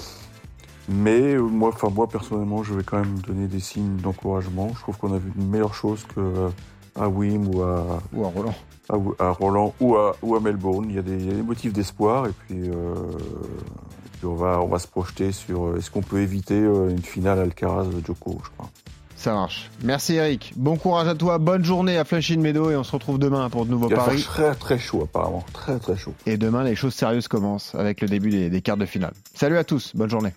Mais 0.88 1.34
euh, 1.34 1.40
moi, 1.40 1.70
enfin 1.72 1.88
moi 1.88 2.06
personnellement, 2.08 2.62
je 2.62 2.74
vais 2.74 2.82
quand 2.82 2.98
même 2.98 3.18
donner 3.20 3.46
des 3.46 3.60
signes 3.60 3.96
d'encouragement. 3.96 4.70
Je 4.74 4.80
trouve 4.80 4.98
qu'on 4.98 5.14
a 5.14 5.18
vu 5.18 5.32
une 5.36 5.48
meilleure 5.48 5.74
chose 5.74 6.04
que 6.14 6.20
euh, 6.20 6.48
à 6.98 7.08
Wim 7.08 7.48
ou 7.54 7.62
à, 7.62 8.00
Ou 8.12 8.24
à 8.24 8.28
Roland. 8.28 8.54
à, 8.88 9.24
à 9.24 9.30
Roland 9.30 9.74
ou 9.80 9.96
à, 9.96 10.16
ou 10.22 10.36
à 10.36 10.40
Melbourne. 10.40 10.86
Il 10.88 10.96
y 10.96 10.98
a 10.98 11.02
des, 11.02 11.16
il 11.16 11.26
y 11.26 11.30
a 11.30 11.34
des 11.34 11.42
motifs 11.42 11.72
d'espoir 11.72 12.26
et 12.26 12.32
puis, 12.46 12.68
euh, 12.70 12.94
et 12.94 14.08
puis 14.18 14.26
on 14.26 14.34
va 14.34 14.60
on 14.60 14.68
va 14.68 14.78
se 14.78 14.86
projeter 14.88 15.32
sur 15.32 15.64
euh, 15.66 15.76
est-ce 15.78 15.90
qu'on 15.90 16.02
peut 16.02 16.20
éviter 16.20 16.60
euh, 16.60 16.90
une 16.90 17.02
finale 17.02 17.38
Alcaraz 17.40 17.86
Djoko, 18.06 18.38
je 18.44 18.50
crois. 18.56 18.70
Ça 19.16 19.32
marche. 19.32 19.70
Merci 19.82 20.14
Eric. 20.16 20.52
Bon 20.56 20.76
courage 20.76 21.08
à 21.08 21.14
toi. 21.14 21.38
Bonne 21.38 21.64
journée 21.64 21.96
à 21.96 22.04
Flushing 22.04 22.40
Meadow 22.42 22.70
et 22.70 22.76
on 22.76 22.84
se 22.84 22.92
retrouve 22.92 23.18
demain 23.18 23.48
pour 23.48 23.64
de 23.64 23.70
nouveaux 23.70 23.88
Il 23.88 23.94
paris. 23.96 24.20
très 24.22 24.54
très 24.54 24.78
chaud 24.78 25.02
apparemment, 25.04 25.44
très 25.54 25.78
très 25.78 25.96
chaud. 25.96 26.12
Et 26.26 26.36
demain, 26.36 26.62
les 26.62 26.74
choses 26.74 26.94
sérieuses 26.94 27.28
commencent 27.28 27.74
avec 27.74 28.02
le 28.02 28.08
début 28.08 28.28
des, 28.30 28.50
des 28.50 28.60
quarts 28.60 28.76
de 28.76 28.84
finale. 28.86 29.14
Salut 29.34 29.56
à 29.56 29.64
tous. 29.64 29.92
Bonne 29.96 30.10
journée. 30.10 30.32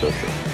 Ciao, 0.00 0.10
ciao. 0.10 0.53